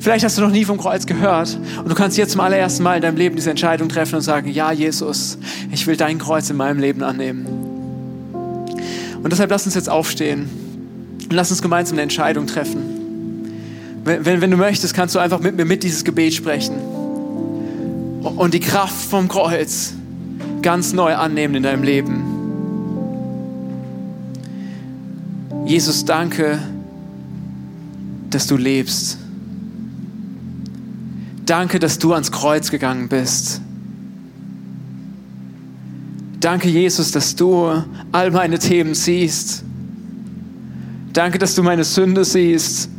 Vielleicht 0.05 0.23
hast 0.23 0.37
du 0.37 0.43
noch 0.43 0.51
nie 0.51 0.67
vom 0.67 0.77
Kreuz 0.77 1.07
gehört 1.07 1.59
und 1.79 1.89
du 1.89 1.95
kannst 1.95 2.19
jetzt 2.19 2.33
zum 2.33 2.43
allerersten 2.43 2.83
Mal 2.83 2.97
in 2.97 3.01
deinem 3.01 3.17
Leben 3.17 3.37
diese 3.37 3.49
Entscheidung 3.49 3.89
treffen 3.89 4.17
und 4.17 4.21
sagen, 4.21 4.51
ja, 4.51 4.71
Jesus, 4.71 5.39
ich 5.73 5.87
will 5.87 5.97
dein 5.97 6.19
Kreuz 6.19 6.51
in 6.51 6.59
meinem 6.59 6.79
Leben 6.79 7.03
annehmen. 7.03 7.47
Und 9.23 9.33
deshalb 9.33 9.49
lass 9.51 9.65
uns 9.65 9.75
jetzt 9.75 9.89
aufstehen 9.89 10.51
und 11.23 11.33
lass 11.33 11.51
uns 11.51 11.63
gemeinsam 11.63 11.95
eine 11.95 12.03
Entscheidung 12.03 12.47
treffen. 12.47 12.83
Wenn, 14.05 14.27
wenn, 14.27 14.43
wenn 14.43 14.51
du 14.51 14.59
möchtest, 14.59 14.93
kannst 14.93 15.15
du 15.15 15.21
einfach 15.21 15.41
mit 15.41 15.57
mir 15.57 15.65
mit 15.65 15.83
dieses 15.83 16.05
Gebet 16.05 16.35
sprechen 16.35 16.75
und 18.23 18.53
die 18.53 18.61
Kraft 18.61 19.07
vom 19.09 19.27
Kreuz 19.27 19.95
ganz 20.61 20.93
neu 20.93 21.15
annehmen 21.15 21.55
in 21.55 21.63
deinem 21.63 21.83
Leben. 21.83 22.25
Jesus, 25.65 26.05
danke, 26.05 26.59
dass 28.29 28.47
du 28.47 28.59
lebst. 28.59 29.24
Danke, 31.47 31.79
dass 31.79 31.99
du 31.99 32.13
ans 32.13 32.33
Kreuz 32.33 32.71
gegangen 32.71 33.09
bist. 33.09 33.61
Danke, 36.41 36.69
Jesus, 36.69 37.11
dass 37.11 37.35
du 37.37 37.83
all 38.13 38.31
meine 38.31 38.59
Themen 38.59 38.95
siehst. 38.95 39.65
Danke, 41.13 41.39
dass 41.39 41.55
du 41.55 41.63
meine 41.63 41.85
Sünde 41.85 42.25
siehst. 42.25 42.91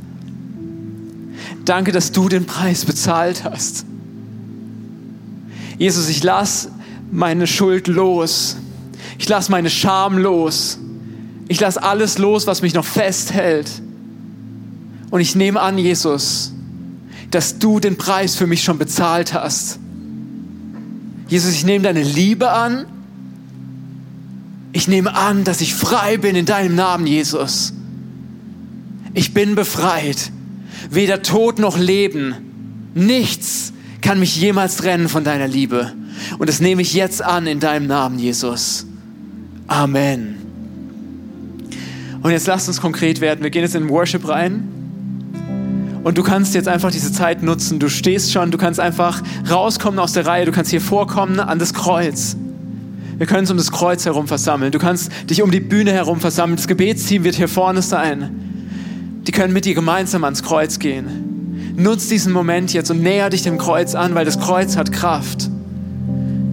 Danke, 1.64 1.92
dass 1.92 2.12
du 2.12 2.30
den 2.30 2.46
Preis 2.46 2.86
bezahlt 2.86 3.44
hast. 3.44 3.86
Jesus, 5.78 6.10
ich 6.10 6.24
lass 6.24 6.70
meine 7.12 7.48
Schuld 7.48 7.88
los. 7.88 8.58
Ich 9.18 9.30
lass 9.30 9.50
meine 9.50 9.70
Scham 9.70 10.18
los. 10.18 10.80
Ich 11.48 11.60
lasse 11.60 11.84
alles 11.84 12.18
los, 12.18 12.48
was 12.48 12.62
mich 12.62 12.74
noch 12.74 12.86
festhält. 12.86 13.70
Und 15.12 15.20
ich 15.22 15.36
nehme 15.36 15.62
an, 15.62 15.78
Jesus, 15.78 16.55
dass 17.36 17.60
du 17.60 17.82
den 17.82 17.98
Preis 17.98 18.38
für 18.38 18.48
mich 18.48 18.64
schon 18.64 18.78
bezahlt 18.78 19.34
hast. 19.34 19.78
Jesus, 21.28 21.54
ich 21.54 21.66
nehme 21.66 21.84
deine 21.84 22.02
Liebe 22.02 22.50
an. 22.50 22.86
Ich 24.72 24.88
nehme 24.88 25.14
an, 25.14 25.44
dass 25.44 25.60
ich 25.60 25.76
frei 25.76 26.16
bin 26.16 26.38
in 26.38 26.46
deinem 26.46 26.76
Namen, 26.76 27.06
Jesus. 27.06 27.74
Ich 29.14 29.34
bin 29.34 29.56
befreit. 29.56 30.32
Weder 30.90 31.24
Tod 31.24 31.60
noch 31.60 31.78
Leben. 31.78 32.36
Nichts 32.94 33.74
kann 34.00 34.18
mich 34.18 34.38
jemals 34.38 34.78
trennen 34.78 35.10
von 35.10 35.26
deiner 35.26 35.50
Liebe. 35.50 35.92
Und 36.40 36.48
das 36.48 36.62
nehme 36.62 36.84
ich 36.84 36.94
jetzt 36.94 37.22
an 37.22 37.48
in 37.48 37.60
deinem 37.60 37.88
Namen, 37.88 38.18
Jesus. 38.18 38.86
Amen. 39.68 40.38
Und 42.24 42.32
jetzt 42.32 42.48
lasst 42.48 42.70
uns 42.70 42.80
konkret 42.80 43.20
werden. 43.20 43.44
Wir 43.44 43.50
gehen 43.50 43.64
jetzt 43.64 43.76
in 43.76 43.84
den 43.84 43.90
Worship 43.90 44.26
rein. 44.26 44.75
Und 46.06 46.20
du 46.20 46.22
kannst 46.22 46.54
jetzt 46.54 46.68
einfach 46.68 46.92
diese 46.92 47.12
Zeit 47.12 47.42
nutzen. 47.42 47.80
Du 47.80 47.90
stehst 47.90 48.32
schon, 48.32 48.52
du 48.52 48.60
kannst 48.60 48.80
einfach 48.80 49.24
rauskommen 49.50 50.00
aus 50.00 50.14
der 50.14 50.28
Reihe. 50.28 50.46
Du 50.46 50.52
kannst 50.52 50.70
hier 50.70 50.80
vorkommen 50.80 51.40
an 51.40 51.58
das 51.58 51.74
Kreuz. 51.74 52.38
Wir 53.18 53.26
können 53.26 53.40
uns 53.40 53.50
um 53.50 53.58
das 53.58 53.72
Kreuz 53.72 54.06
herum 54.06 54.28
versammeln. 54.28 54.72
Du 54.72 54.78
kannst 54.78 55.12
dich 55.32 55.42
um 55.42 55.50
die 55.50 55.62
Bühne 55.62 55.92
herum 55.92 56.20
versammeln. 56.20 56.58
Das 56.58 56.68
Gebetsteam 56.68 57.24
wird 57.24 57.34
hier 57.34 57.48
vorne 57.48 57.82
sein. 57.82 58.30
Die 59.26 59.32
können 59.32 59.52
mit 59.52 59.66
dir 59.66 59.74
gemeinsam 59.74 60.24
ans 60.26 60.44
Kreuz 60.44 60.78
gehen. 60.78 61.74
Nutz 61.76 62.08
diesen 62.08 62.32
Moment 62.32 62.72
jetzt 62.72 62.92
und 62.92 63.02
näher 63.02 63.32
dich 63.32 63.42
dem 63.42 63.58
Kreuz 63.58 63.96
an, 63.96 64.14
weil 64.14 64.26
das 64.26 64.40
Kreuz 64.40 64.78
hat 64.78 64.92
Kraft. 64.92 65.50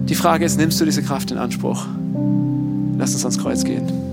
Die 0.09 0.15
Frage 0.15 0.45
ist, 0.45 0.57
nimmst 0.57 0.81
du 0.81 0.85
diese 0.85 1.03
Kraft 1.03 1.29
in 1.29 1.37
Anspruch? 1.37 1.85
Lass 2.97 3.13
uns 3.13 3.23
ans 3.23 3.37
Kreuz 3.37 3.63
gehen. 3.63 4.12